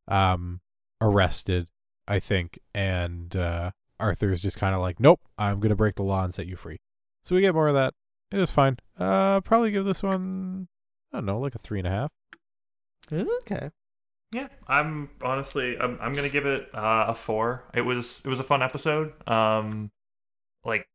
[0.09, 0.61] um,
[1.01, 1.69] arrested,
[2.09, 6.03] I think, and uh, Arthur is just kind of like, "Nope, I'm gonna break the
[6.03, 6.79] law and set you free."
[7.25, 7.95] So we get more of that.
[8.33, 8.79] It was fine.
[8.99, 10.69] Uh, probably give this one,
[11.13, 12.11] I don't know, like a three and a half.
[13.13, 13.71] Okay.
[14.33, 14.49] yeah.
[14.69, 17.65] I'm honestly, I'm, I'm gonna give it uh, a four.
[17.75, 19.13] It was, it was a fun episode.
[19.29, 19.91] Um,
[20.65, 20.87] like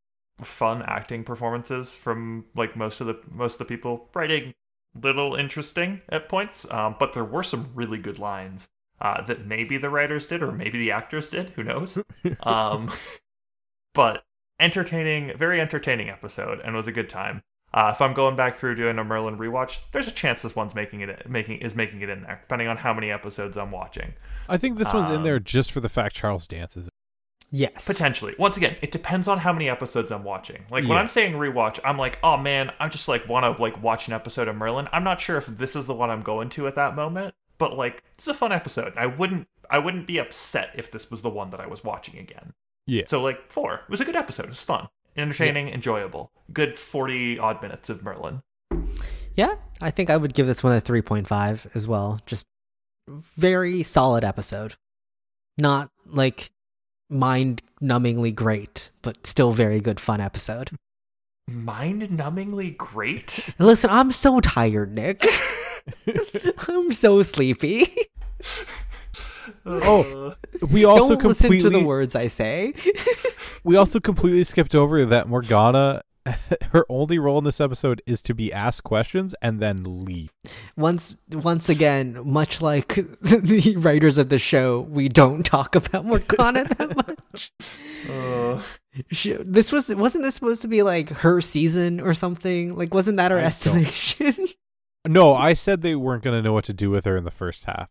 [0.41, 4.09] fun acting performances from like most of the most of the people.
[4.13, 4.53] Writing
[4.93, 8.69] little interesting at points, um, but there were some really good lines
[9.01, 11.49] uh, that maybe the writers did or maybe the actors did.
[11.51, 11.99] Who knows?
[12.41, 12.91] um,
[13.93, 14.23] but
[14.59, 17.43] entertaining, very entertaining episode, and was a good time.
[17.73, 20.73] Uh, if I'm going back through doing a Merlin rewatch, there's a chance this one's
[20.73, 24.13] making it making is making it in there, depending on how many episodes I'm watching.
[24.47, 26.89] I think this one's in Um, there just for the fact Charles dances.
[27.51, 27.85] Yes.
[27.85, 28.33] Potentially.
[28.39, 30.63] Once again, it depends on how many episodes I'm watching.
[30.71, 30.95] Like when Yeah.
[30.95, 34.13] I'm saying rewatch, I'm like, oh man, I just like want to like watch an
[34.13, 34.87] episode of Merlin.
[34.93, 37.77] I'm not sure if this is the one I'm going to at that moment, but
[37.77, 38.93] like it's a fun episode.
[38.95, 42.19] I wouldn't I wouldn't be upset if this was the one that I was watching
[42.19, 42.53] again.
[42.87, 43.03] Yeah.
[43.07, 43.75] So like four.
[43.75, 44.45] It was a good episode.
[44.45, 46.31] It was fun, entertaining, enjoyable.
[46.53, 48.41] Good forty odd minutes of Merlin.
[49.35, 52.21] Yeah, I think I would give this one a 3.5 as well.
[52.25, 52.47] Just
[53.07, 54.75] very solid episode.
[55.57, 56.51] Not like
[57.09, 60.71] mind numbingly great, but still very good fun episode.
[61.47, 63.45] Mind numbingly great.
[63.59, 65.25] Listen, I'm so tired, Nick.
[66.67, 67.93] I'm so sleepy.
[69.67, 70.36] Oh,
[70.69, 72.73] we also Don't listen completely to the words I say.
[73.63, 76.03] we also completely skipped over that Morgana.
[76.71, 80.31] Her only role in this episode is to be asked questions and then leave.
[80.75, 86.63] once once again, much like the writers of the show, we don't talk about Morgana
[86.63, 87.51] that much.
[88.09, 88.61] Uh,
[89.11, 92.75] She, this was wasn't this supposed to be like her season or something?
[92.75, 94.47] Like wasn't that our I estimation?
[95.05, 97.31] No, I said they weren't going to know what to do with her in the
[97.31, 97.89] first half,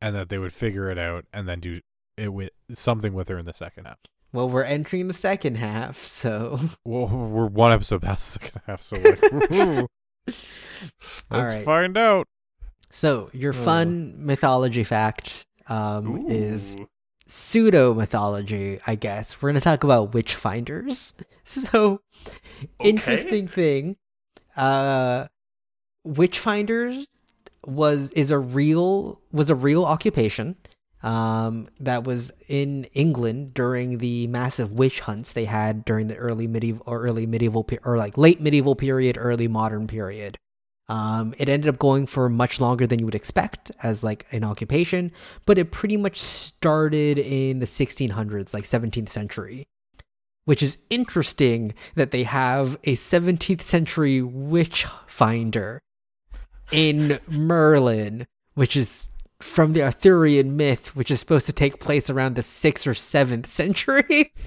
[0.00, 1.80] and that they would figure it out and then do
[2.16, 3.98] it with something with her in the second half.
[4.32, 8.82] well, we're entering the second half, so Well, we're one episode past the second half,
[8.82, 9.22] so like,
[10.26, 11.64] let's right.
[11.64, 12.26] find out.
[12.90, 16.76] so your fun mythology fact um, is
[17.26, 19.40] pseudo mythology, I guess.
[19.40, 21.14] We're gonna talk about witch finders.
[21.46, 22.00] So
[22.80, 22.88] Okay.
[22.88, 23.96] interesting thing.
[24.56, 25.26] Uh
[26.06, 27.06] witchfinders
[27.66, 30.56] was is a real was a real occupation
[31.02, 36.46] um that was in England during the massive witch hunts they had during the early
[36.46, 40.36] medieval or early medieval or like late medieval period early modern period.
[40.88, 44.44] Um it ended up going for much longer than you would expect as like an
[44.44, 45.10] occupation
[45.46, 49.64] but it pretty much started in the 1600s like 17th century
[50.44, 55.80] which is interesting that they have a 17th century witch finder
[56.70, 59.10] in Merlin, which is
[59.40, 63.46] from the Arthurian myth, which is supposed to take place around the 6th or 7th
[63.46, 64.32] century.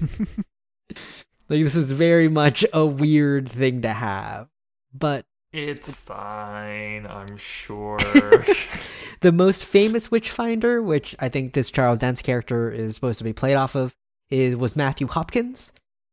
[1.48, 4.48] like, this is very much a weird thing to have.
[4.92, 7.98] But It's fine, I'm sure.
[9.20, 13.24] the most famous witch finder, which I think this Charles Dance character is supposed to
[13.24, 13.94] be played off of,
[14.30, 15.72] is was Matthew Hopkins,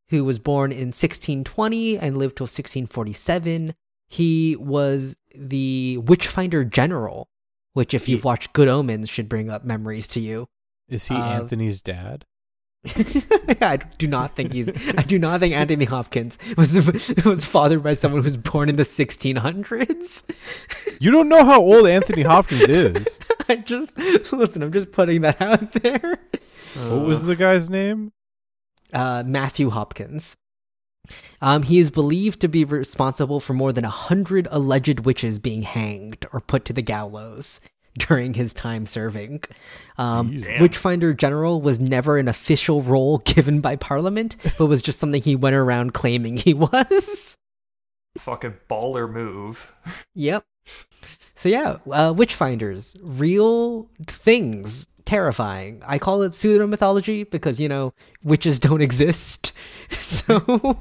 [0.09, 3.73] who was born in 1620 and lived till 1647.
[4.07, 7.27] He was the Witchfinder General,
[7.73, 10.47] which, if you've watched Good Omens, should bring up memories to you.
[10.87, 12.25] Is he Uh, Anthony's dad?
[12.85, 14.69] I do not think he's.
[14.95, 16.75] I do not think Anthony Hopkins was
[17.25, 20.23] was fathered by someone who was born in the 1600s.
[21.01, 23.19] You don't know how old Anthony Hopkins is.
[23.49, 24.61] I just listen.
[24.61, 26.19] I'm just putting that out there.
[26.89, 28.11] What was the guy's name?
[28.93, 30.35] uh, Matthew Hopkins.
[31.41, 35.61] Um, he is believed to be responsible for more than a hundred alleged witches being
[35.61, 37.61] hanged or put to the gallows
[37.97, 39.41] during his time serving.
[39.97, 40.59] Um, Jeez.
[40.59, 45.35] Witchfinder General was never an official role given by Parliament, but was just something he
[45.35, 47.37] went around claiming he was.
[48.17, 49.73] Fucking baller move.
[50.13, 50.45] Yep.
[51.35, 55.81] So yeah, uh, Witchfinders, real things, terrifying.
[55.85, 57.93] I call it pseudo mythology because you know
[58.23, 59.51] witches don't exist.
[59.89, 60.77] so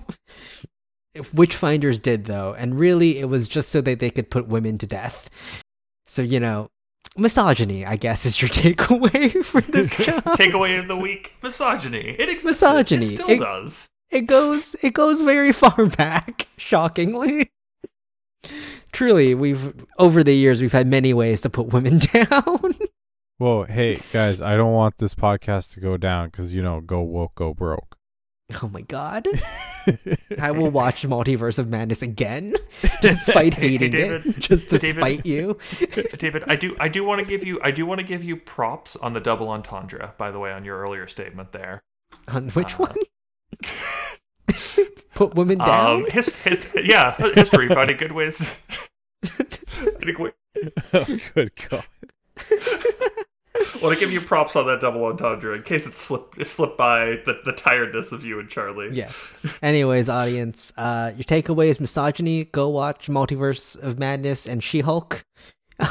[1.17, 4.87] Witchfinders did though, and really it was just so that they could put women to
[4.87, 5.31] death.
[6.07, 6.71] So you know,
[7.17, 10.25] misogyny, I guess, is your takeaway for this job.
[10.25, 12.17] Takeaway of the week: misogyny.
[12.19, 12.63] It exists.
[12.63, 13.05] Misogyny.
[13.07, 13.91] It still It- does.
[14.11, 17.51] it goes it goes very far back shockingly
[18.93, 22.75] truly we've over the years we've had many ways to put women down
[23.39, 27.01] Whoa, hey guys, I don't want this podcast to go down because you know, go
[27.03, 27.97] woke, go broke.
[28.63, 29.27] oh my god
[30.39, 32.55] i will watch multiverse of madness again
[33.01, 34.27] despite Hey, hating David.
[34.27, 35.01] it just to David.
[35.01, 35.57] spite you
[36.19, 38.37] David, I do, I do want to give you, I do want to give you
[38.37, 40.13] props on the double entendre.
[40.19, 41.83] By the way, on your earlier statement there.
[42.29, 42.97] on which Uh, one
[45.15, 48.43] put women down Um, his, his, yeah, history finding good ways.
[50.93, 51.85] oh, good God.
[53.83, 56.77] Want to give you props on that double entendre in case it slipped, it slipped
[56.77, 58.91] by the, the tiredness of you and Charlie.
[58.93, 59.11] yeah
[59.63, 65.25] anyways audience uh your takeaway is misogyny go watch multiverse of madness and she-hulk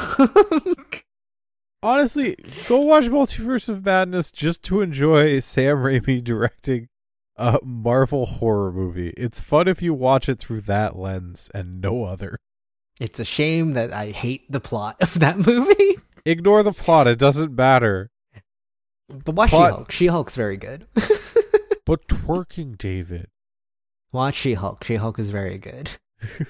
[1.82, 2.36] Honestly,
[2.66, 6.88] go watch Multiverse of Madness just to enjoy Sam Raimi directing
[7.36, 9.12] a Marvel horror movie.
[9.18, 12.38] It's fun if you watch it through that lens and no other.
[12.98, 15.98] It's a shame that I hate the plot of that movie.
[16.26, 18.10] Ignore the plot, it doesn't matter.
[19.08, 19.92] But watch Plot- She-Hulk.
[19.92, 20.86] She-Hulk's very good.
[21.86, 23.28] But twerking, David.
[24.10, 24.84] watch She-Hulk.
[24.84, 25.90] She-Hulk is very good.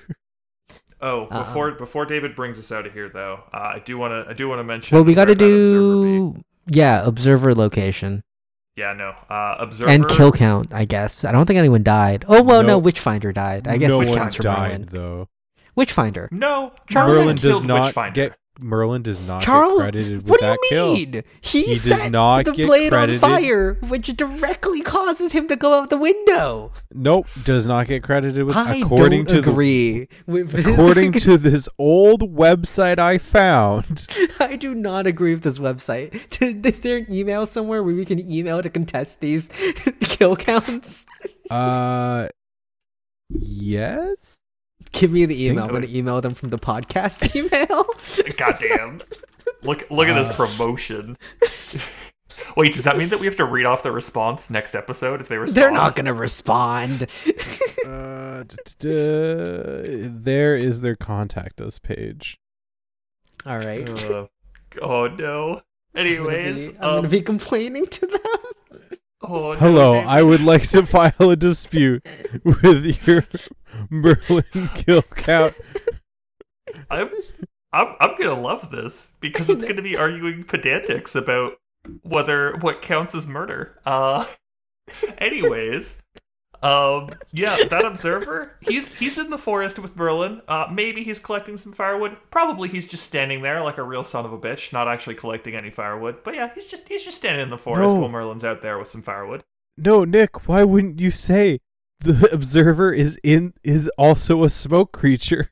[1.01, 1.39] Oh, Uh-uh.
[1.41, 4.33] before before David brings us out of here, though, uh, I do want to I
[4.33, 4.95] do want to mention.
[4.97, 8.22] Well, we got to where that Observer do yeah, observer location
[8.77, 9.11] Yeah, no.
[9.29, 10.72] Uh, observer and kill count.
[10.72, 12.25] I guess I don't think anyone died.
[12.27, 12.79] Oh well, no, No.
[12.79, 13.68] Witchfinder died.
[13.68, 14.89] I guess no this one counts for died Merlin.
[14.93, 15.29] though.
[15.77, 16.29] Witchfinder.
[16.33, 18.14] No, Charles Merlin Merlin does not Witchfinder.
[18.14, 20.94] get Merlin does not Charles, get credited with what do that you kill.
[20.94, 21.22] mean?
[21.40, 23.22] He, He does set the blade credited.
[23.24, 26.70] on fire, which directly causes him to go out the window.
[26.92, 30.72] Nope, does not get credited with I according don't to agree with the this.
[30.72, 34.07] according to this old website I found.
[34.38, 36.14] I do not agree with this website.
[36.66, 39.48] Is there an email somewhere where we can email to contest these
[40.00, 41.07] kill counts?
[41.50, 42.28] Uh
[43.30, 44.38] yes?
[44.95, 45.64] Give me the email.
[45.64, 47.84] I'm going to email them from the podcast email.
[48.36, 49.01] Goddamn.
[49.62, 50.22] Look look at Uh.
[50.22, 51.18] this promotion.
[52.57, 55.28] Wait, does that mean that we have to read off the response next episode if
[55.28, 55.57] they respond?
[55.57, 57.07] They're not going to respond.
[57.86, 62.38] Uh, d- d- d- there is their contact us page.
[63.47, 63.88] All right.
[64.05, 64.26] Uh,
[64.82, 65.62] oh no.
[65.95, 68.20] Anyways, I'm going to um, be complaining to them.
[69.29, 70.09] Oh, Hello, David.
[70.09, 72.07] I would like to file a dispute
[72.45, 73.25] with your
[73.91, 75.55] Merlin kill count.
[76.91, 77.11] I'm,
[77.72, 81.55] I'm I'm gonna love this because it's gonna be arguing pedantics about
[82.03, 83.81] whether what counts as murder.
[83.85, 84.25] Uh,
[85.18, 86.03] anyways,
[86.65, 90.41] um, yeah, that observer, he's he's in the forest with Merlin.
[90.49, 92.17] Uh, maybe he's collecting some firewood.
[92.31, 95.55] Probably he's just standing there like a real son of a bitch, not actually collecting
[95.55, 96.25] any firewood.
[96.25, 98.01] But yeah, he's just he's just standing in the forest No.
[98.01, 99.45] while Merlin's out there with some firewood.
[99.77, 101.61] No, Nick, why wouldn't you say
[102.01, 105.51] the observer is in is also a smoke creature?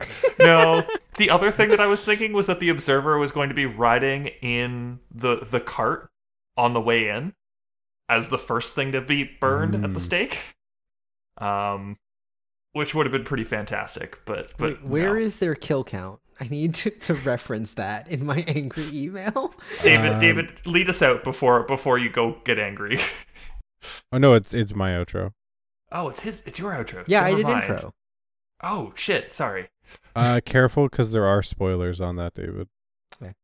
[0.38, 0.84] No,
[1.16, 3.66] the other thing that I was thinking was that the observer was going to be
[3.66, 6.10] riding in the the cart
[6.56, 7.32] on the way in
[8.08, 9.96] as the first thing to be burned at the Hmm.
[9.98, 10.38] stake.
[11.38, 11.96] Um
[12.72, 15.20] which would have been pretty fantastic, but but Wait, where no.
[15.20, 16.20] is their kill count?
[16.40, 19.52] I need to, to reference that in my angry email.
[19.82, 22.98] David Um, David lead us out before before you go get angry.
[24.12, 25.32] Oh no, it's it's my outro.
[25.92, 27.04] oh, it's his it's your outro.
[27.06, 27.62] Yeah, I did mind.
[27.70, 27.94] intro.
[28.62, 29.68] Oh shit, sorry.
[30.16, 32.68] Uh, careful because there are spoilers on that, David.
[33.22, 33.34] Okay.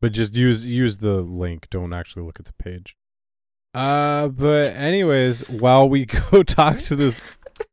[0.00, 1.68] But just use use the link.
[1.70, 2.96] Don't actually look at the page.
[3.74, 7.20] Uh, but anyways, while we go talk to this,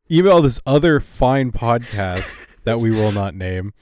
[0.09, 3.73] email this other fine podcast that we will not name.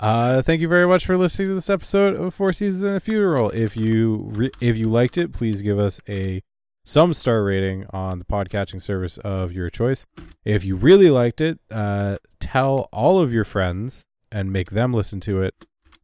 [0.00, 3.00] Uh, thank you very much for listening to this episode of Four Seasons and a
[3.00, 3.50] Funeral.
[3.50, 6.42] If you re- if you liked it, please give us a
[6.84, 10.06] some star rating on the podcatching service of your choice.
[10.44, 15.20] If you really liked it, uh, tell all of your friends and make them listen
[15.20, 15.54] to it.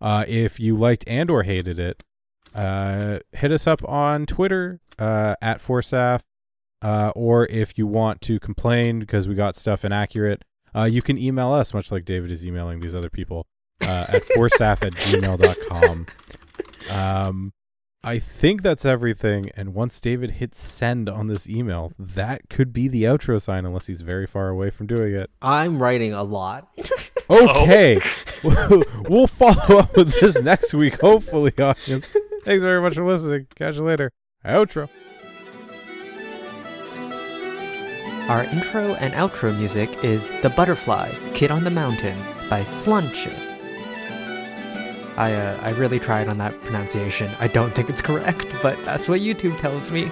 [0.00, 2.02] Uh, if you liked and or hated it,
[2.54, 6.20] uh, hit us up on Twitter uh, at Forsaf.
[6.82, 10.42] Uh, or if you want to complain because we got stuff inaccurate,
[10.74, 13.46] uh, you can email us, much like David is emailing these other people,
[13.82, 16.06] uh, at forsaf at gmail.com.
[16.90, 17.52] Um,
[18.02, 19.50] I think that's everything.
[19.54, 23.86] And once David hits send on this email, that could be the outro sign, unless
[23.86, 25.30] he's very far away from doing it.
[25.42, 26.68] I'm writing a lot.
[27.28, 28.00] Okay.
[28.42, 32.08] we'll follow up with this next week, hopefully, audience.
[32.44, 33.46] Thanks very much for listening.
[33.54, 34.12] Catch you later.
[34.44, 34.88] Outro.
[38.28, 42.16] Our intro and outro music is The Butterfly, Kid on the Mountain
[42.48, 43.26] by Slunch.
[45.18, 47.30] I, uh, I really tried on that pronunciation.
[47.40, 50.10] I don't think it's correct, but that's what YouTube tells me.